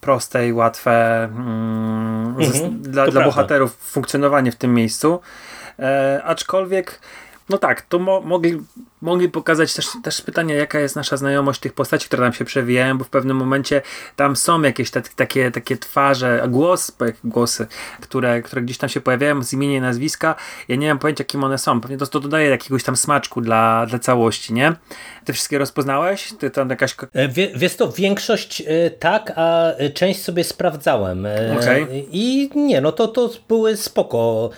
proste 0.00 0.48
i 0.48 0.52
łatwe 0.52 1.24
mm, 1.24 2.36
mhm, 2.40 2.82
dla, 2.82 3.06
dla 3.06 3.24
bohaterów 3.24 3.76
funkcjonowanie 3.76 4.52
w 4.52 4.56
tym 4.56 4.74
miejscu, 4.74 5.20
e, 5.78 6.20
aczkolwiek 6.24 7.00
no 7.48 7.58
tak, 7.58 7.82
to 7.82 7.98
mo 7.98 8.20
mogli, 8.20 8.60
mogli 9.02 9.28
pokazać 9.28 9.74
też, 9.74 9.86
też 10.02 10.22
pytanie, 10.22 10.54
jaka 10.54 10.80
jest 10.80 10.96
nasza 10.96 11.16
znajomość 11.16 11.60
tych 11.60 11.72
postaci, 11.72 12.06
które 12.06 12.22
tam 12.22 12.32
się 12.32 12.44
przewijają, 12.44 12.98
bo 12.98 13.04
w 13.04 13.08
pewnym 13.08 13.36
momencie 13.36 13.82
tam 14.16 14.36
są 14.36 14.62
jakieś 14.62 14.90
te, 14.90 15.02
takie, 15.16 15.50
takie 15.50 15.76
twarze, 15.76 16.44
głos, 16.48 16.96
głosy, 17.24 17.66
które, 18.00 18.42
które 18.42 18.62
gdzieś 18.62 18.78
tam 18.78 18.88
się 18.88 19.00
pojawiają 19.00 19.42
z 19.42 19.52
imienia 19.52 19.76
i 19.76 19.80
nazwiska. 19.80 20.34
Ja 20.68 20.76
nie 20.76 20.88
mam 20.88 20.98
pojęcia, 20.98 21.24
kim 21.24 21.44
one 21.44 21.58
są. 21.58 21.80
Pewnie 21.80 21.96
to, 21.96 22.06
to 22.06 22.20
dodaje 22.20 22.50
jakiegoś 22.50 22.84
tam 22.84 22.96
smaczku 22.96 23.40
dla, 23.40 23.86
dla 23.86 23.98
całości, 23.98 24.52
nie? 24.52 24.72
Ty 25.24 25.32
wszystkie 25.32 25.58
rozpoznałeś? 25.58 26.32
Ty 26.38 26.50
tam 26.50 26.70
jakaś... 26.70 26.96
E, 27.12 27.28
wie, 27.28 27.50
wiesz 27.56 27.76
to, 27.76 27.92
większość 27.92 28.62
e, 28.66 28.90
tak, 28.90 29.32
a 29.36 29.72
część 29.94 30.22
sobie 30.22 30.44
sprawdzałem. 30.44 31.26
E, 31.26 31.56
okay. 31.60 31.86
I 32.10 32.50
nie, 32.54 32.80
no 32.80 32.92
to, 32.92 33.08
to 33.08 33.30
były 33.48 33.76
spoko, 33.76 34.50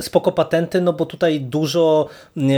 spoko 0.00 0.32
patenty, 0.32 0.80
no 0.80 0.92
bo 0.92 1.06
tutaj 1.06 1.40
dużo 1.40 2.08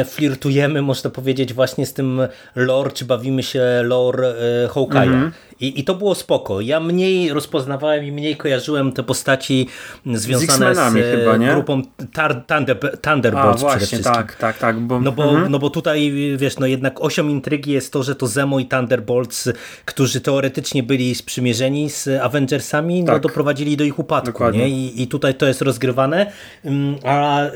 flirtujemy, 0.05 0.83
można 0.83 1.11
powiedzieć, 1.11 1.22
właśnie 1.55 1.87
z 1.87 1.95
tym 1.95 2.21
lore, 2.55 2.91
czy 2.91 3.05
bawimy 3.05 3.43
się 3.43 3.63
lore 3.83 4.35
Hawkeye'a. 4.69 5.03
Mm 5.03 5.31
-hmm. 5.31 5.33
I, 5.63 5.81
I 5.81 5.85
to 5.85 5.95
było 5.95 6.15
spoko. 6.15 6.61
Ja 6.61 6.81
mniej 6.81 7.33
rozpoznawałem 7.33 8.05
i 8.05 8.13
mniej 8.13 8.37
kojarzyłem 8.37 8.93
te 8.93 9.03
postaci 9.03 9.69
związane 10.07 10.75
z, 10.75 10.79
z 10.79 10.95
chyba, 10.95 11.39
grupą 11.39 11.83
tar, 12.13 12.45
Thunder, 12.47 12.79
Thunderbolts 13.01 13.63
A, 13.63 13.67
właśnie. 13.67 13.99
Tak, 13.99 14.37
tak, 14.37 14.59
tak. 14.59 14.81
Bo, 14.81 15.01
no, 15.01 15.13
bo, 15.13 15.25
mhm. 15.25 15.53
no 15.53 15.59
bo 15.59 15.71
tutaj, 15.71 16.13
wiesz, 16.37 16.59
no 16.59 16.67
jednak 16.67 17.05
osią 17.05 17.29
intrygi 17.29 17.73
jest 17.73 17.93
to, 17.93 18.03
że 18.03 18.15
to 18.15 18.27
Zemo 18.27 18.59
i 18.59 18.67
Thunderbolts, 18.67 19.49
którzy 19.85 20.21
teoretycznie 20.21 20.83
byli 20.83 21.15
sprzymierzeni 21.15 21.91
z 21.91 22.09
Avengersami, 22.09 23.01
no 23.01 23.07
tak. 23.07 23.15
no 23.15 23.21
doprowadzili 23.21 23.77
do 23.77 23.85
ich 23.85 23.99
upadku. 23.99 24.51
Nie? 24.51 24.69
I, 24.69 25.03
I 25.03 25.07
tutaj 25.07 25.35
to 25.35 25.47
jest 25.47 25.63
rozgrywane. 25.63 26.33
Mm, 26.65 26.97
a 27.05 27.47
y, 27.47 27.51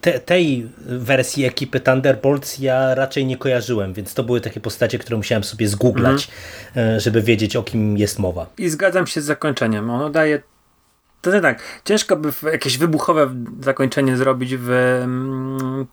te, 0.00 0.20
tej 0.20 0.68
wersji 0.86 1.44
ekipy 1.44 1.80
Thunderbolts 1.80 2.58
ja 2.58 2.94
raczej 2.94 3.26
nie 3.26 3.36
kojarzyłem, 3.36 3.92
więc 3.92 4.14
to 4.14 4.24
były 4.24 4.40
takie 4.40 4.60
postacie, 4.60 4.98
które 4.98 5.16
musiałem 5.16 5.44
sobie 5.44 5.68
zgooglać, 5.68 6.28
mhm. 6.74 7.00
żeby 7.00 7.17
żeby 7.18 7.26
wiedzieć 7.26 7.56
o 7.56 7.62
kim 7.62 7.98
jest 7.98 8.18
mowa. 8.18 8.46
I 8.58 8.68
zgadzam 8.68 9.06
się 9.06 9.20
z 9.20 9.24
zakończeniem. 9.24 9.90
Ono 9.90 10.10
daje 10.10 10.42
to 11.22 11.40
tak, 11.40 11.62
ciężko 11.84 12.16
by 12.16 12.32
jakieś 12.52 12.78
wybuchowe 12.78 13.34
zakończenie 13.60 14.16
zrobić 14.16 14.56
w, 14.56 14.70
mm, 14.70 15.86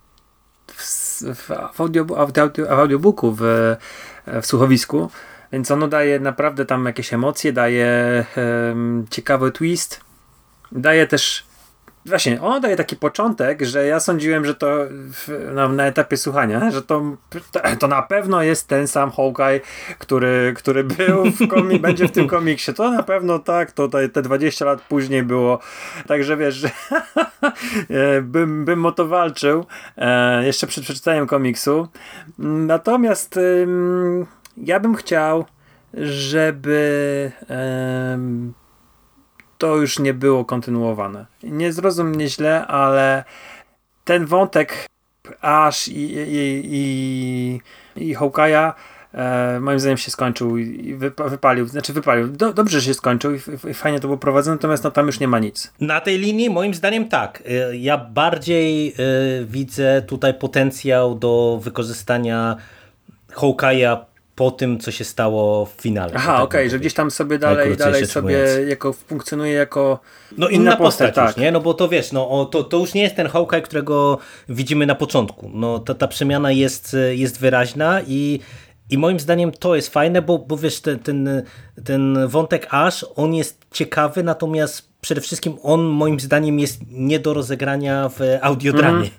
w, 0.67 1.22
w, 1.36 1.82
audio, 1.82 2.05
w, 2.05 2.12
audio, 2.12 2.50
w 2.58 2.79
audiobooku, 2.79 3.32
w, 3.32 3.41
w 4.41 4.46
słuchowisku, 4.46 5.10
więc 5.51 5.72
ono 5.72 5.88
daje 5.88 6.20
naprawdę 6.20 6.65
tam 6.65 6.86
jakieś 6.86 7.13
emocje, 7.13 7.53
daje 7.53 8.25
um, 8.38 9.05
ciekawy 9.10 9.51
twist, 9.51 10.01
daje 10.72 11.08
też 11.08 11.46
Właśnie, 12.06 12.42
ono 12.42 12.60
daje 12.60 12.76
taki 12.76 12.96
początek, 12.96 13.62
że 13.62 13.86
ja 13.86 14.00
sądziłem, 14.00 14.46
że 14.46 14.56
to 14.56 14.68
w, 14.90 15.50
na, 15.54 15.68
na, 15.68 15.86
etapie 15.86 16.18
słuchania, 16.18 16.72
że 16.72 16.82
to, 16.82 17.04
to 17.80 17.88
na 17.88 18.02
pewno 18.02 18.44
jest 18.44 18.68
ten 18.68 18.88
sam 18.88 19.12
Hawkeye, 19.12 19.60
który, 20.00 20.54
który 20.56 20.84
był 20.84 21.26
w 21.32 21.48
komik, 21.54 21.82
będzie 21.82 22.08
w 22.08 22.12
tym 22.12 22.28
komiksie. 22.28 22.74
To 22.74 22.92
na 22.92 23.04
pewno 23.04 23.40
tak, 23.40 23.72
to 23.72 23.88
te 23.88 24.22
20 24.22 24.66
lat 24.66 24.82
później 24.82 25.24
było. 25.24 25.60
Także 26.08 26.38
wiesz, 26.38 26.56
że 26.56 26.70
e, 27.90 28.22
bym, 28.22 28.66
bym 28.66 28.86
o 28.86 28.92
to 28.92 29.08
walczył 29.08 29.66
e, 29.98 30.46
jeszcze 30.46 30.68
przed 30.68 30.84
przeczytaniem 30.84 31.28
komiksu. 31.28 31.88
Natomiast 32.40 33.40
ja 34.58 34.80
bym 34.80 34.96
chciał, 34.96 35.46
żeby 35.94 37.32
to 39.58 39.76
już 39.76 40.00
nie 40.00 40.14
było 40.14 40.46
kontynuowane. 40.46 41.26
Nie 41.44 41.74
zrozum 41.74 42.10
mnie 42.10 42.30
źle, 42.30 42.68
ale 42.68 43.24
ten 44.06 44.26
wątek 44.26 44.88
Ash 45.41 45.88
i, 45.88 46.13
i, 46.13 46.62
i, 46.65 47.62
i 47.96 48.15
Hawkeye'a 48.15 48.74
e, 49.13 49.60
moim 49.60 49.80
zdaniem 49.80 49.98
się 49.98 50.12
skończył 50.12 50.58
i 50.58 50.96
wypalił, 51.30 51.68
znaczy 51.68 51.94
wypalił. 51.94 52.28
Do, 52.28 52.54
dobrze 52.54 52.82
się 52.82 52.94
skończył 52.94 53.36
i, 53.36 53.39
i, 53.70 53.74
fajnie 53.74 54.00
to 54.00 54.08
było 54.08 54.18
prowadzone, 54.18 54.56
natomiast 54.56 54.84
no, 54.84 54.91
tam 54.91 55.06
już 55.06 55.20
nie 55.20 55.28
ma 55.28 55.39
nic. 55.39 55.74
Na 55.82 56.02
tej 56.02 56.18
linii 56.18 56.50
moim 56.50 56.74
zdaniem 56.74 57.10
tak. 57.10 57.44
E, 57.46 57.78
ja 57.78 57.98
bardziej 57.98 58.94
y, 59.41 59.46
widzę 59.46 60.02
tutaj 60.02 60.34
potencjał 60.34 61.15
do 61.15 61.60
wykorzystania 61.63 62.56
Hawkeye'a 63.32 63.98
po 64.36 64.52
tym, 64.52 64.80
co 64.80 64.91
się 64.91 65.04
stało 65.04 65.65
w 65.65 65.82
finale. 65.82 66.13
Aha, 66.15 66.34
okej, 66.36 66.62
okay, 66.62 66.69
że 66.69 66.80
gdzieś 66.80 66.93
tam 66.93 67.12
sobie 67.12 67.39
dalej, 67.39 67.78
dalej 67.78 68.08
sobie 68.08 68.38
jako 68.67 68.93
funkcjonuje 68.93 69.54
jako 69.54 70.00
no 70.38 70.48
inna, 70.48 70.62
inna 70.62 70.78
postać, 70.78 71.08
postać 71.08 71.15
tak. 71.15 71.28
już, 71.28 71.43
nie? 71.43 71.52
No 71.52 71.62
bo 71.62 71.74
to 71.74 71.89
wiesz, 71.89 72.12
no 72.12 72.45
to, 72.45 72.63
to 72.63 72.78
już 72.78 72.93
nie 72.93 73.02
jest 73.02 73.15
ten 73.15 73.28
Hawkeye, 73.28 73.62
którego 73.62 74.17
widzimy 74.50 74.86
na 74.86 74.95
początku. 74.95 75.52
No 75.54 75.80
ta, 75.80 75.93
ta 75.93 76.08
przemiana 76.08 76.52
jest, 76.52 76.95
jest 77.12 77.39
wyraźna 77.39 78.02
i 78.08 78.39
i 78.89 78.98
moim 78.98 79.19
zdaniem 79.19 79.52
to 79.52 79.76
jest 79.76 79.89
fajne, 79.89 80.21
bo, 80.21 80.38
bo 80.38 80.58
wiesz, 80.58 80.82
ten, 80.82 81.00
ten, 81.00 81.43
ten 81.86 82.28
wątek 82.28 82.67
Ash, 82.69 83.06
on 83.15 83.34
jest 83.34 83.65
ciekawy, 83.71 84.24
natomiast 84.24 84.94
przede 85.06 85.22
wszystkim 85.22 85.58
on 85.63 85.82
moim 85.82 86.20
zdaniem 86.20 86.60
jest 86.60 86.80
nie 86.91 87.20
do 87.20 87.34
rozegrania 87.34 88.10
w 88.10 88.20
audiodramie. 88.41 89.10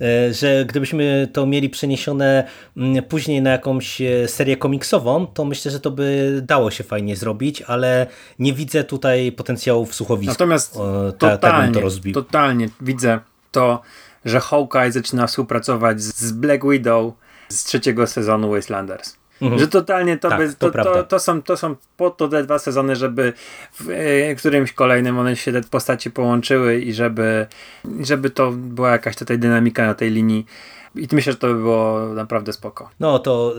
Mm. 0.00 0.34
Że 0.34 0.64
gdybyśmy 0.68 1.28
to 1.32 1.46
mieli 1.46 1.70
przeniesione 1.70 2.44
mm, 2.76 3.04
później 3.04 3.42
na 3.42 3.50
jakąś 3.50 4.00
e, 4.00 4.28
serię 4.28 4.56
komiksową, 4.56 5.26
to 5.26 5.44
myślę, 5.44 5.70
że 5.70 5.80
to 5.80 5.90
by 5.90 6.40
dało 6.46 6.70
się 6.70 6.84
fajnie 6.84 7.16
zrobić, 7.16 7.62
ale 7.62 8.06
nie 8.38 8.52
widzę 8.52 8.84
tutaj 8.84 9.32
potencjału 9.32 9.86
w 9.86 9.94
słuchowisku. 9.94 10.32
Natomiast 10.32 10.78
ta, 11.18 11.30
totalnie, 11.30 11.82
to 11.82 12.22
totalnie 12.22 12.68
widzę 12.80 13.20
to, 13.50 13.82
że 14.24 14.40
Hawkeye 14.40 14.92
zaczyna 14.92 15.26
współpracować 15.26 16.02
z 16.02 16.32
Black 16.32 16.64
Widow 16.70 17.12
z 17.48 17.64
trzeciego 17.64 18.06
sezonu 18.06 18.50
Wastelanders. 18.50 19.21
Mhm. 19.42 19.60
Że 19.60 19.68
totalnie 19.68 20.18
to, 20.18 20.28
tak, 20.28 20.38
by, 20.38 20.54
to, 20.54 20.70
to, 20.70 20.84
to, 20.84 21.04
to, 21.04 21.18
są, 21.18 21.42
to 21.42 21.56
są 21.56 21.76
po 21.96 22.10
to 22.10 22.28
te 22.28 22.42
dwa 22.42 22.58
sezony, 22.58 22.96
żeby 22.96 23.32
w 23.80 23.90
e, 23.90 24.34
którymś 24.34 24.72
kolejnym 24.72 25.18
one 25.18 25.36
się 25.36 25.52
te 25.52 25.60
postaci 25.62 26.10
połączyły 26.10 26.80
i 26.80 26.92
żeby, 26.92 27.46
żeby 28.00 28.30
to 28.30 28.52
była 28.52 28.90
jakaś 28.90 29.16
tutaj 29.16 29.38
dynamika 29.38 29.86
na 29.86 29.94
tej 29.94 30.10
linii 30.10 30.46
i 30.94 31.08
myślę, 31.12 31.32
że 31.32 31.38
to 31.38 31.46
by 31.46 31.54
było 31.54 32.00
naprawdę 32.14 32.52
spoko. 32.52 32.90
No 33.00 33.18
to 33.18 33.54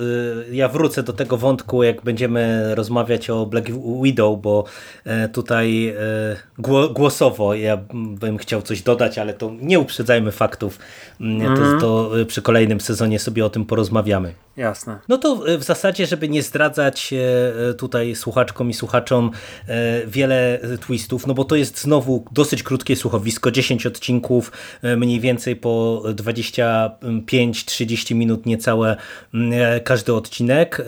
y, 0.49 0.55
ja 0.55 0.67
wrócę 0.67 1.03
do 1.03 1.13
tego 1.13 1.37
wątku, 1.37 1.83
jak 1.83 2.01
będziemy 2.01 2.75
rozmawiać 2.75 3.29
o 3.29 3.45
Black 3.45 3.67
Widow, 4.03 4.41
bo 4.41 4.63
y, 5.25 5.29
tutaj 5.29 5.95
y, 6.59 6.93
głosowo 6.93 7.53
ja 7.53 7.77
bym 7.93 8.37
chciał 8.37 8.61
coś 8.61 8.81
dodać, 8.81 9.17
ale 9.17 9.33
to 9.33 9.51
nie 9.61 9.79
uprzedzajmy 9.79 10.31
faktów. 10.31 10.79
Mm. 11.21 11.57
To, 11.57 11.79
to 11.79 12.11
przy 12.27 12.41
kolejnym 12.41 12.81
sezonie 12.81 13.19
sobie 13.19 13.45
o 13.45 13.49
tym 13.49 13.65
porozmawiamy. 13.65 14.33
Jasne. 14.57 14.99
No 15.09 15.17
to 15.17 15.43
w 15.57 15.63
zasadzie, 15.63 16.05
żeby 16.05 16.29
nie 16.29 16.43
zdradzać 16.43 17.13
tutaj 17.77 18.15
słuchaczkom 18.15 18.69
i 18.69 18.73
słuchaczom 18.73 19.31
wiele 20.07 20.59
twistów, 20.81 21.27
no 21.27 21.33
bo 21.33 21.43
to 21.43 21.55
jest 21.55 21.81
znowu 21.81 22.25
dosyć 22.31 22.63
krótkie 22.63 22.95
słuchowisko, 22.95 23.51
10 23.51 23.85
odcinków, 23.85 24.51
mniej 24.97 25.19
więcej 25.19 25.55
po 25.55 26.03
20 26.13 26.91
5-30 27.25 28.15
minut 28.15 28.45
niecałe 28.45 28.97
mm, 29.33 29.53
każdy 29.83 30.13
odcinek 30.13 30.81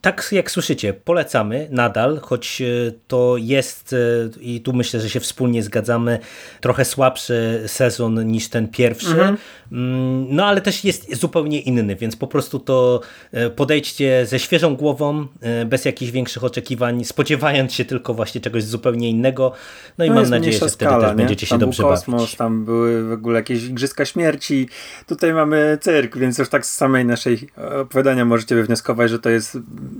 tak 0.00 0.28
jak 0.32 0.50
słyszycie, 0.50 0.92
polecamy 0.92 1.68
nadal, 1.70 2.20
choć 2.20 2.62
e, 2.62 2.92
to 3.08 3.36
jest 3.38 3.92
e, 3.92 3.96
i 4.40 4.60
tu 4.60 4.72
myślę, 4.72 5.00
że 5.00 5.10
się 5.10 5.20
wspólnie 5.20 5.62
zgadzamy, 5.62 6.18
trochę 6.60 6.84
słabszy 6.84 7.64
sezon 7.66 8.26
niż 8.26 8.48
ten 8.48 8.68
pierwszy, 8.68 9.10
mhm. 9.10 9.36
Mm, 9.72 10.26
no 10.36 10.46
ale 10.46 10.60
też 10.60 10.84
jest 10.84 11.16
zupełnie 11.16 11.60
inny, 11.60 11.96
więc 11.96 12.16
po 12.16 12.26
prostu 12.26 12.58
to 12.58 13.00
e, 13.32 13.50
podejdźcie 13.50 14.26
ze 14.26 14.38
świeżą 14.38 14.76
głową, 14.76 15.26
bez 15.66 15.84
jakichś 15.84 16.12
większych 16.12 16.44
oczekiwań, 16.44 17.04
spodziewając 17.04 17.72
się 17.72 17.84
tylko 17.84 18.14
właśnie 18.14 18.40
czegoś 18.40 18.64
zupełnie 18.64 19.10
innego, 19.10 19.52
no 19.98 20.04
i 20.04 20.08
no 20.08 20.14
mam 20.14 20.30
nadzieję, 20.30 20.58
że 20.58 20.68
wtedy 20.68 21.00
też 21.00 21.14
będziecie 21.14 21.46
się 21.46 21.50
tam 21.50 21.60
dobrze 21.60 21.82
kosmos, 21.82 22.20
bawić. 22.20 22.36
Tam 22.36 22.64
były 22.64 23.08
w 23.08 23.12
ogóle 23.12 23.38
jakieś 23.38 23.64
igrzyska 23.64 24.04
śmierci, 24.04 24.68
tutaj 25.06 25.34
mamy 25.34 25.78
cyrk, 25.80 26.16
więc 26.16 26.38
już 26.38 26.48
tak 26.48 26.66
z 26.66 26.74
samej 26.74 27.04
naszej 27.04 27.48
opowiadania 27.80 28.24
możecie 28.24 28.54
wywnioskować, 28.54 29.10
że 29.10 29.18
to 29.18 29.30
jest 29.30 29.45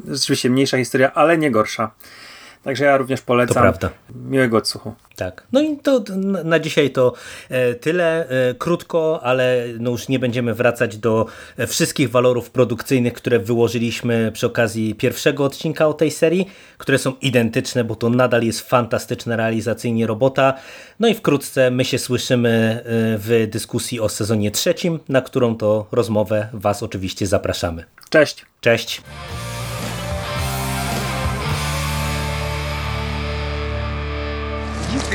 rzeczywiście 0.08 0.50
mniejsza 0.50 0.76
historia, 0.76 1.12
ale 1.14 1.38
nie 1.38 1.50
gorsza. 1.50 1.90
Także 2.66 2.84
ja 2.84 2.96
również 2.96 3.20
polecam. 3.20 3.54
To 3.54 3.60
prawda. 3.60 3.90
Miłego 4.14 4.56
odsłuchu. 4.56 4.94
Tak. 5.16 5.46
No 5.52 5.60
i 5.60 5.76
to 5.76 6.04
na 6.44 6.58
dzisiaj 6.58 6.90
to 6.90 7.12
e, 7.48 7.74
tyle. 7.74 8.28
E, 8.28 8.54
krótko, 8.54 9.20
ale 9.22 9.64
no 9.80 9.90
już 9.90 10.08
nie 10.08 10.18
będziemy 10.18 10.54
wracać 10.54 10.96
do 10.96 11.26
e, 11.56 11.66
wszystkich 11.66 12.10
walorów 12.10 12.50
produkcyjnych, 12.50 13.12
które 13.12 13.38
wyłożyliśmy 13.38 14.32
przy 14.32 14.46
okazji 14.46 14.94
pierwszego 14.94 15.44
odcinka 15.44 15.86
o 15.86 15.94
tej 15.94 16.10
serii, 16.10 16.50
które 16.78 16.98
są 16.98 17.12
identyczne, 17.22 17.84
bo 17.84 17.94
to 17.94 18.10
nadal 18.10 18.42
jest 18.42 18.60
fantastyczna 18.60 19.36
realizacyjnie 19.36 20.06
robota. 20.06 20.54
No 21.00 21.08
i 21.08 21.14
wkrótce 21.14 21.70
my 21.70 21.84
się 21.84 21.98
słyszymy 21.98 22.82
w 23.18 23.46
dyskusji 23.50 24.00
o 24.00 24.08
sezonie 24.08 24.50
trzecim, 24.50 24.98
na 25.08 25.20
którą 25.20 25.56
to 25.56 25.86
rozmowę 25.92 26.48
Was 26.52 26.82
oczywiście 26.82 27.26
zapraszamy. 27.26 27.84
Cześć. 28.10 28.46
Cześć. 28.60 29.02